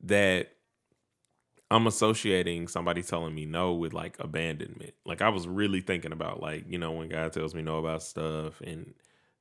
that 0.00 0.52
I'm 1.72 1.86
associating 1.86 2.68
somebody 2.68 3.02
telling 3.02 3.34
me 3.34 3.46
no 3.46 3.72
with 3.72 3.94
like 3.94 4.16
abandonment. 4.18 4.92
Like 5.06 5.22
I 5.22 5.30
was 5.30 5.48
really 5.48 5.80
thinking 5.80 6.12
about 6.12 6.40
like, 6.42 6.64
you 6.68 6.76
know, 6.78 6.92
when 6.92 7.08
God 7.08 7.32
tells 7.32 7.54
me 7.54 7.62
no 7.62 7.78
about 7.78 8.02
stuff 8.02 8.60
and 8.60 8.92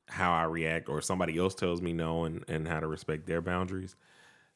how 0.08 0.32
I 0.32 0.44
react 0.44 0.88
or 0.88 1.02
somebody 1.02 1.38
else 1.38 1.56
tells 1.56 1.82
me 1.82 1.92
no 1.92 2.24
and, 2.24 2.46
and 2.48 2.68
how 2.70 2.80
to 2.80 2.88
respect 2.88 3.28
their 3.28 3.42
boundaries. 3.42 3.98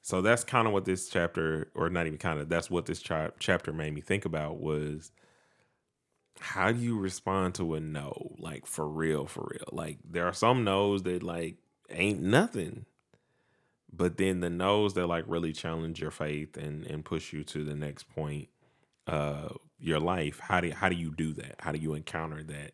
So 0.02 0.22
that's 0.22 0.46
kind 0.46 0.68
of 0.68 0.74
what 0.74 0.86
this 0.86 1.10
chapter 1.10 1.70
or 1.76 1.90
not 1.90 2.08
even 2.08 2.18
kind 2.18 2.40
of 2.40 2.48
that's 2.48 2.70
what 2.70 2.86
this 2.86 3.02
cha- 3.02 3.32
chapter 3.40 3.74
made 3.74 3.94
me 3.94 4.00
think 4.00 4.24
about 4.24 4.58
was 4.58 5.12
how 6.40 6.72
do 6.72 6.80
you 6.80 6.98
respond 6.98 7.56
to 7.56 7.74
a 7.76 7.82
no? 7.82 8.36
Like 8.38 8.68
for 8.68 8.88
real, 8.88 9.26
for 9.26 9.50
real. 9.52 9.68
Like 9.74 9.98
there 10.10 10.28
are 10.28 10.34
some 10.34 10.64
no's 10.64 11.04
that 11.04 11.24
like 11.24 11.58
ain't 11.90 12.22
nothing 12.22 12.86
but 13.96 14.18
then 14.18 14.40
the 14.40 14.50
no's 14.50 14.94
that 14.94 15.08
like 15.08 15.24
really 15.28 15.54
challenge 15.54 16.02
your 16.02 16.12
faith 16.12 16.58
and 16.58 16.86
and 16.86 17.06
push 17.06 17.34
you 17.34 17.44
to 17.44 17.64
the 17.64 17.76
next 17.76 18.04
point 18.10 18.50
uh 19.08 19.50
your 19.80 20.00
life 20.00 20.40
how 20.40 20.60
do 20.60 20.72
how 20.72 20.90
do 20.90 20.96
you 20.96 21.12
do 21.12 21.34
that? 21.34 21.56
How 21.60 21.72
do 21.72 21.80
you 21.80 21.94
encounter 21.94 22.44
that 22.44 22.72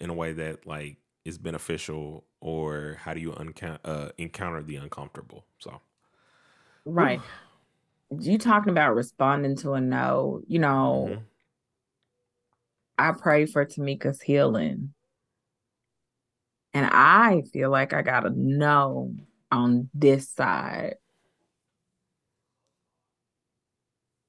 in 0.00 0.10
a 0.10 0.14
way 0.14 0.32
that 0.32 0.66
like 0.66 0.96
is 1.24 1.38
beneficial 1.38 2.24
or 2.40 2.98
how 3.00 3.14
do 3.14 3.20
you 3.20 3.32
unca- 3.32 3.78
uh, 3.84 4.10
encounter 4.18 4.62
the 4.62 4.76
uncomfortable? 4.76 5.46
So. 5.58 5.80
Right. 6.84 7.20
You 8.20 8.36
talking 8.36 8.70
about 8.70 8.94
responding 8.94 9.56
to 9.56 9.72
a 9.72 9.80
no 9.80 10.42
you 10.46 10.58
know 10.58 11.08
mm-hmm. 11.10 11.22
i 12.98 13.12
pray 13.12 13.46
for 13.46 13.64
tamika's 13.64 14.20
healing. 14.20 14.92
And 16.74 16.86
i 16.92 17.42
feel 17.52 17.70
like 17.70 17.92
i 17.92 18.02
got 18.02 18.26
a 18.26 18.30
no 18.30 19.14
on 19.54 19.88
this 19.94 20.30
side. 20.30 20.96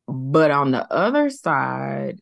But 0.08 0.52
on 0.52 0.72
the 0.72 0.92
other 0.94 1.30
side, 1.30 2.20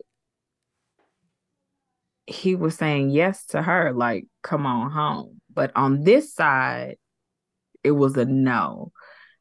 he 2.26 2.56
was 2.56 2.76
saying 2.76 3.10
yes 3.10 3.46
to 3.48 3.62
her, 3.62 3.92
like, 3.92 4.26
come 4.42 4.66
on 4.66 4.90
home. 4.90 5.42
But 5.54 5.72
on 5.76 6.04
this 6.04 6.34
side, 6.34 6.98
it 7.84 7.92
was 7.92 8.16
a 8.16 8.26
no. 8.26 8.94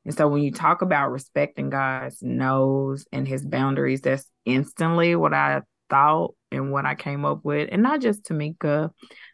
And 0.04 0.12
so 0.12 0.26
when 0.26 0.42
you 0.42 0.50
talk 0.50 0.82
about 0.82 1.12
respecting 1.12 1.70
God's 1.70 2.20
no's 2.20 3.06
and 3.12 3.26
his 3.26 3.46
boundaries, 3.46 4.00
that's 4.00 4.26
instantly 4.44 5.14
what 5.14 5.32
I 5.32 5.62
thought 5.88 6.34
and 6.50 6.72
what 6.72 6.84
I 6.84 6.96
came 6.96 7.24
up 7.24 7.44
with. 7.44 7.68
And 7.70 7.84
not 7.84 8.00
just 8.00 8.24
Tamika 8.24 8.90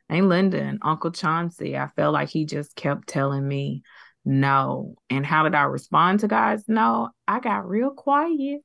and 0.08 0.28
Linda 0.28 0.60
and 0.60 0.78
Uncle 0.82 1.10
Chauncey. 1.10 1.76
I 1.76 1.88
felt 1.96 2.12
like 2.12 2.28
he 2.28 2.44
just 2.44 2.76
kept 2.76 3.08
telling 3.08 3.46
me, 3.46 3.82
no. 4.24 4.94
And 5.10 5.24
how 5.24 5.44
did 5.44 5.54
I 5.54 5.62
respond 5.62 6.20
to 6.20 6.28
guys? 6.28 6.64
No, 6.68 7.10
I 7.26 7.40
got 7.40 7.68
real 7.68 7.90
quiet. 7.90 8.62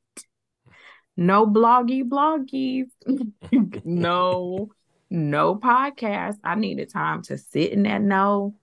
No 1.15 1.45
bloggy 1.45 2.03
bloggies. 2.03 2.87
no, 3.85 4.69
no 5.09 5.55
podcast. 5.55 6.37
I 6.43 6.55
needed 6.55 6.91
time 6.91 7.21
to 7.23 7.37
sit 7.37 7.71
in 7.71 7.83
that 7.83 8.01
no 8.01 8.55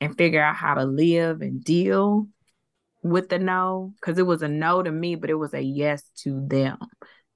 and 0.00 0.16
figure 0.16 0.42
out 0.42 0.56
how 0.56 0.74
to 0.74 0.84
live 0.84 1.40
and 1.40 1.64
deal 1.64 2.28
with 3.02 3.28
the 3.28 3.38
no 3.38 3.94
because 3.96 4.18
it 4.18 4.26
was 4.26 4.42
a 4.42 4.48
no 4.48 4.82
to 4.82 4.90
me, 4.90 5.14
but 5.14 5.30
it 5.30 5.34
was 5.34 5.54
a 5.54 5.60
yes 5.60 6.02
to 6.18 6.46
them. 6.46 6.78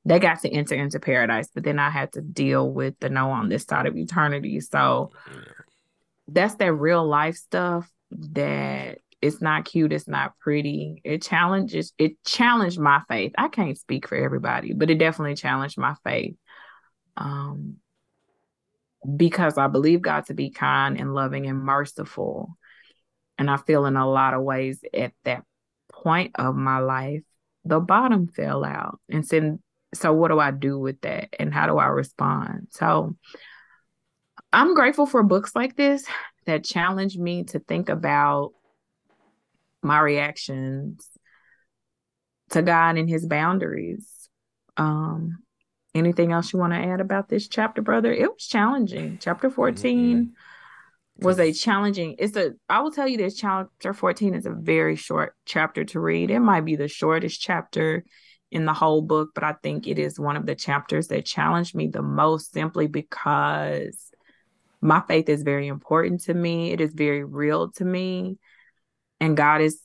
They 0.04 0.18
got 0.18 0.40
to 0.42 0.50
enter 0.50 0.74
into 0.74 0.98
paradise, 0.98 1.48
but 1.54 1.62
then 1.62 1.78
I 1.78 1.88
had 1.88 2.12
to 2.12 2.20
deal 2.20 2.68
with 2.68 2.98
the 3.00 3.08
no 3.08 3.30
on 3.30 3.48
this 3.48 3.64
side 3.64 3.86
of 3.86 3.96
eternity. 3.96 4.60
So 4.60 5.12
that's 6.28 6.56
that 6.56 6.72
real 6.72 7.06
life 7.06 7.36
stuff 7.36 7.88
that 8.32 8.98
it's 9.20 9.40
not 9.40 9.64
cute, 9.64 9.92
it's 9.92 10.08
not 10.08 10.38
pretty. 10.38 11.00
It 11.04 11.22
challenges 11.22 11.92
it 11.98 12.22
challenged 12.24 12.78
my 12.78 13.02
faith. 13.08 13.32
I 13.38 13.48
can't 13.48 13.78
speak 13.78 14.08
for 14.08 14.16
everybody, 14.16 14.72
but 14.72 14.90
it 14.90 14.98
definitely 14.98 15.36
challenged 15.36 15.78
my 15.78 15.94
faith. 16.04 16.34
Um 17.16 17.76
because 19.16 19.58
I 19.58 19.66
believe 19.66 20.02
God 20.02 20.26
to 20.26 20.34
be 20.34 20.50
kind 20.50 20.98
and 20.98 21.14
loving 21.14 21.46
and 21.46 21.58
merciful. 21.58 22.56
And 23.38 23.50
I 23.50 23.56
feel 23.56 23.86
in 23.86 23.96
a 23.96 24.08
lot 24.08 24.34
of 24.34 24.42
ways 24.42 24.80
at 24.94 25.12
that 25.24 25.44
point 25.92 26.32
of 26.36 26.54
my 26.54 26.78
life, 26.78 27.22
the 27.64 27.80
bottom 27.80 28.28
fell 28.28 28.64
out. 28.64 29.00
And 29.08 29.26
so, 29.26 29.58
so 29.94 30.12
what 30.12 30.28
do 30.28 30.38
I 30.38 30.50
do 30.50 30.78
with 30.78 31.00
that? 31.00 31.34
And 31.38 31.52
how 31.52 31.66
do 31.66 31.78
I 31.78 31.86
respond? 31.86 32.68
So 32.70 33.16
I'm 34.52 34.74
grateful 34.74 35.06
for 35.06 35.22
books 35.22 35.52
like 35.54 35.76
this 35.76 36.04
that 36.44 36.64
challenged 36.64 37.18
me 37.18 37.44
to 37.44 37.58
think 37.58 37.88
about 37.88 38.52
my 39.82 40.00
reactions 40.00 41.06
to 42.50 42.62
God 42.62 42.96
and 42.96 43.08
his 43.08 43.26
boundaries. 43.26 44.28
Um, 44.76 45.38
anything 45.94 46.32
else 46.32 46.52
you 46.52 46.58
want 46.58 46.72
to 46.72 46.78
add 46.78 47.00
about 47.00 47.28
this 47.28 47.48
chapter, 47.48 47.82
brother? 47.82 48.12
It 48.12 48.30
was 48.30 48.46
challenging. 48.46 49.18
Chapter 49.20 49.50
14 49.50 49.98
mm-hmm. 49.98 51.24
was 51.24 51.38
a 51.38 51.52
challenging. 51.52 52.16
It's 52.18 52.36
a 52.36 52.52
I 52.68 52.80
will 52.80 52.92
tell 52.92 53.08
you 53.08 53.18
this 53.18 53.36
chapter 53.36 53.92
14 53.92 54.34
is 54.34 54.46
a 54.46 54.50
very 54.50 54.96
short 54.96 55.34
chapter 55.44 55.84
to 55.84 56.00
read. 56.00 56.30
It 56.30 56.40
might 56.40 56.64
be 56.64 56.76
the 56.76 56.88
shortest 56.88 57.40
chapter 57.40 58.04
in 58.50 58.66
the 58.66 58.74
whole 58.74 59.00
book, 59.02 59.30
but 59.34 59.44
I 59.44 59.54
think 59.62 59.86
it 59.86 59.98
is 59.98 60.20
one 60.20 60.36
of 60.36 60.46
the 60.46 60.54
chapters 60.54 61.08
that 61.08 61.24
challenged 61.24 61.74
me 61.74 61.88
the 61.88 62.02
most 62.02 62.52
simply 62.52 62.86
because 62.86 64.11
my 64.82 65.02
faith 65.06 65.28
is 65.28 65.42
very 65.42 65.68
important 65.68 66.22
to 66.22 66.34
me. 66.34 66.72
It 66.72 66.80
is 66.80 66.92
very 66.92 67.24
real 67.24 67.70
to 67.72 67.84
me. 67.84 68.38
And 69.20 69.36
God 69.36 69.60
is 69.62 69.80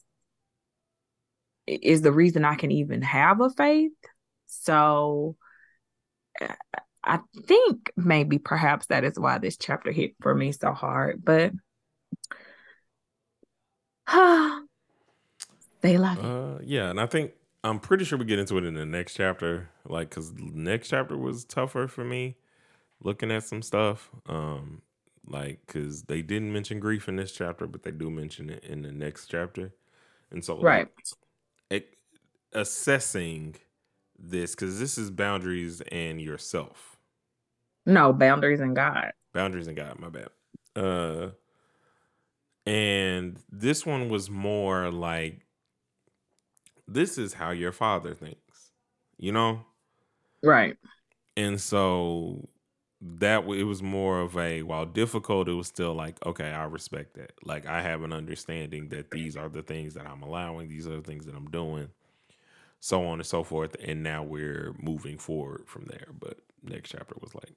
is 1.67 2.01
the 2.01 2.11
reason 2.11 2.45
I 2.45 2.55
can 2.55 2.71
even 2.71 3.01
have 3.03 3.41
a 3.41 3.49
faith. 3.49 3.91
So 4.47 5.35
I 7.03 7.19
think 7.45 7.91
maybe 7.95 8.39
perhaps 8.39 8.87
that 8.87 9.03
is 9.03 9.19
why 9.19 9.37
this 9.37 9.57
chapter 9.57 9.91
hit 9.91 10.15
for 10.21 10.33
me 10.33 10.51
so 10.51 10.73
hard. 10.73 11.23
But 11.23 11.51
they 15.81 15.97
love 15.97 16.25
uh, 16.25 16.59
yeah, 16.63 16.89
and 16.89 16.99
I 16.99 17.05
think 17.05 17.33
I'm 17.63 17.79
pretty 17.79 18.03
sure 18.05 18.17
we 18.17 18.25
get 18.25 18.39
into 18.39 18.57
it 18.57 18.63
in 18.63 18.73
the 18.73 18.85
next 18.85 19.13
chapter, 19.13 19.69
like 19.85 20.09
because 20.09 20.33
next 20.33 20.89
chapter 20.89 21.17
was 21.17 21.45
tougher 21.45 21.87
for 21.87 22.03
me, 22.03 22.37
looking 23.01 23.31
at 23.31 23.43
some 23.43 23.61
stuff. 23.61 24.09
Um, 24.25 24.81
like 25.27 25.59
because 25.65 26.03
they 26.03 26.21
didn't 26.21 26.53
mention 26.53 26.79
grief 26.79 27.07
in 27.07 27.15
this 27.15 27.31
chapter, 27.31 27.67
but 27.67 27.83
they 27.83 27.91
do 27.91 28.09
mention 28.09 28.49
it 28.49 28.63
in 28.63 28.81
the 28.81 28.91
next 28.91 29.27
chapter, 29.27 29.73
and 30.31 30.43
so 30.43 30.61
right, 30.61 30.87
like, 31.69 31.97
assessing 32.53 33.55
this 34.17 34.55
because 34.55 34.79
this 34.79 34.97
is 34.97 35.11
boundaries 35.11 35.81
and 35.91 36.21
yourself. 36.21 36.97
No, 37.85 38.11
boundaries 38.11 38.59
and 38.59 38.75
God. 38.75 39.11
Boundaries 39.33 39.67
and 39.67 39.77
God, 39.77 39.99
my 39.99 40.09
bad. 40.09 40.29
Uh 40.75 41.29
and 42.65 43.39
this 43.49 43.85
one 43.85 44.09
was 44.09 44.29
more 44.29 44.91
like 44.91 45.45
this 46.87 47.17
is 47.17 47.33
how 47.33 47.51
your 47.51 47.71
father 47.71 48.13
thinks. 48.13 48.71
You 49.17 49.31
know? 49.31 49.65
Right. 50.43 50.77
And 51.35 51.59
so 51.61 52.49
that 52.99 53.43
it 53.45 53.63
was 53.63 53.83
more 53.83 54.21
of 54.21 54.35
a 54.37 54.63
while 54.63 54.85
difficult 54.85 55.47
it 55.47 55.53
was 55.53 55.67
still 55.67 55.93
like 55.93 56.17
okay 56.25 56.49
i 56.49 56.63
respect 56.63 57.13
that 57.13 57.31
like 57.43 57.67
i 57.67 57.81
have 57.81 58.01
an 58.01 58.11
understanding 58.11 58.89
that 58.89 59.11
these 59.11 59.37
are 59.37 59.49
the 59.49 59.61
things 59.61 59.93
that 59.93 60.07
i'm 60.07 60.23
allowing 60.23 60.67
these 60.67 60.87
are 60.87 60.95
the 60.95 61.03
things 61.03 61.25
that 61.25 61.35
i'm 61.35 61.49
doing 61.51 61.89
so 62.79 63.05
on 63.05 63.19
and 63.19 63.25
so 63.25 63.43
forth. 63.43 63.75
And 63.83 64.03
now 64.03 64.23
we're 64.23 64.75
moving 64.79 65.17
forward 65.17 65.63
from 65.67 65.85
there. 65.87 66.07
But 66.17 66.37
next 66.63 66.91
chapter 66.91 67.15
was 67.19 67.33
like, 67.35 67.55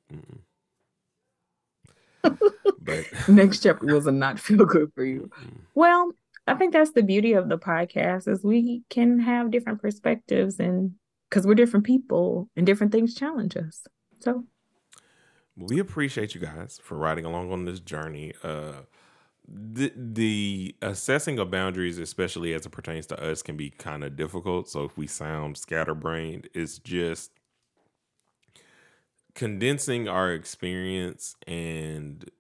but 2.81 3.05
next 3.29 3.63
chapter 3.63 3.95
was 3.95 4.07
a 4.07 4.13
not 4.13 4.39
feel 4.39 4.65
good 4.65 4.93
for 4.95 5.05
you. 5.05 5.31
Mm-hmm. 5.41 5.57
Well, 5.75 6.13
I 6.47 6.55
think 6.55 6.73
that's 6.73 6.93
the 6.93 7.03
beauty 7.03 7.35
of 7.35 7.49
the 7.49 7.59
podcast 7.59 8.29
is 8.29 8.43
we 8.43 8.83
can 8.91 9.21
have 9.21 9.51
different 9.51 9.81
perspectives 9.81 10.59
and 10.59 10.93
because 11.29 11.47
we're 11.47 11.55
different 11.55 11.87
people 11.87 12.49
and 12.57 12.67
different 12.67 12.93
things 12.93 13.15
challenge 13.15 13.57
us. 13.57 13.87
So 14.21 14.45
we 15.61 15.79
appreciate 15.79 16.35
you 16.35 16.41
guys 16.41 16.81
for 16.83 16.97
riding 16.97 17.25
along 17.25 17.53
on 17.53 17.65
this 17.65 17.81
journey. 17.81 18.33
Uh 18.43 18.83
the 19.53 19.93
the 19.97 20.77
assessing 20.81 21.39
of 21.39 21.51
boundaries, 21.51 21.99
especially 21.99 22.55
as 22.55 22.67
it 22.67 22.71
pertains 22.71 23.07
to 23.09 23.21
us, 23.23 23.43
can 23.43 23.57
be 23.57 23.71
kind 23.71 24.05
of 24.05 24.17
difficult. 24.17 24.69
So 24.69 24.85
if 24.85 24.97
we 24.97 25.07
sound 25.07 25.59
scatterbrained, 25.59 26.49
it's 26.55 26.79
just 26.79 27.33
condensing 29.35 30.09
our 30.09 30.33
experience 30.33 31.37
and 31.47 32.31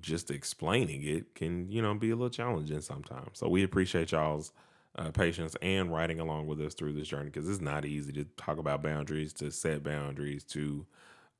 just 0.00 0.30
explaining 0.30 1.02
it 1.02 1.34
can 1.34 1.70
you 1.70 1.82
know 1.82 1.94
be 1.94 2.10
a 2.10 2.16
little 2.16 2.30
challenging 2.30 2.80
sometimes. 2.80 3.38
So 3.38 3.48
we 3.48 3.64
appreciate 3.64 4.12
y'all's 4.12 4.52
uh, 4.96 5.10
patience 5.10 5.56
and 5.62 5.92
riding 5.92 6.20
along 6.20 6.46
with 6.46 6.60
us 6.60 6.74
through 6.74 6.92
this 6.92 7.08
journey 7.08 7.30
because 7.30 7.48
it's 7.48 7.60
not 7.60 7.84
easy 7.84 8.12
to 8.12 8.24
talk 8.36 8.58
about 8.58 8.82
boundaries, 8.82 9.32
to 9.34 9.50
set 9.50 9.82
boundaries, 9.82 10.44
to 10.44 10.86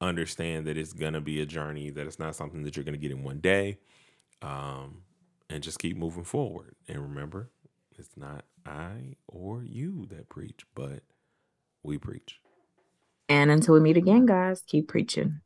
understand 0.01 0.66
that 0.66 0.76
it's 0.76 0.92
gonna 0.92 1.20
be 1.20 1.40
a 1.40 1.46
journey, 1.46 1.90
that 1.90 2.07
it's 2.07 2.18
not 2.18 2.36
something 2.36 2.62
that 2.62 2.76
you're 2.76 2.84
gonna 2.84 2.96
get 2.96 3.11
in 3.11 3.22
one 3.22 3.40
day 3.40 3.78
um, 4.42 5.03
and 5.51 5.62
just 5.62 5.78
keep 5.78 5.96
moving 5.96 6.24
forward. 6.24 6.74
And 6.86 7.01
remember, 7.01 7.51
it's 7.99 8.16
not 8.16 8.44
I 8.64 9.16
or 9.26 9.62
you 9.64 10.07
that 10.11 10.28
preach, 10.28 10.61
but 10.74 11.03
we 11.82 11.99
preach. 11.99 12.40
And 13.28 13.51
until 13.51 13.74
we 13.74 13.80
meet 13.80 13.96
again, 13.96 14.26
guys, 14.26 14.62
keep 14.66 14.88
preaching. 14.88 15.40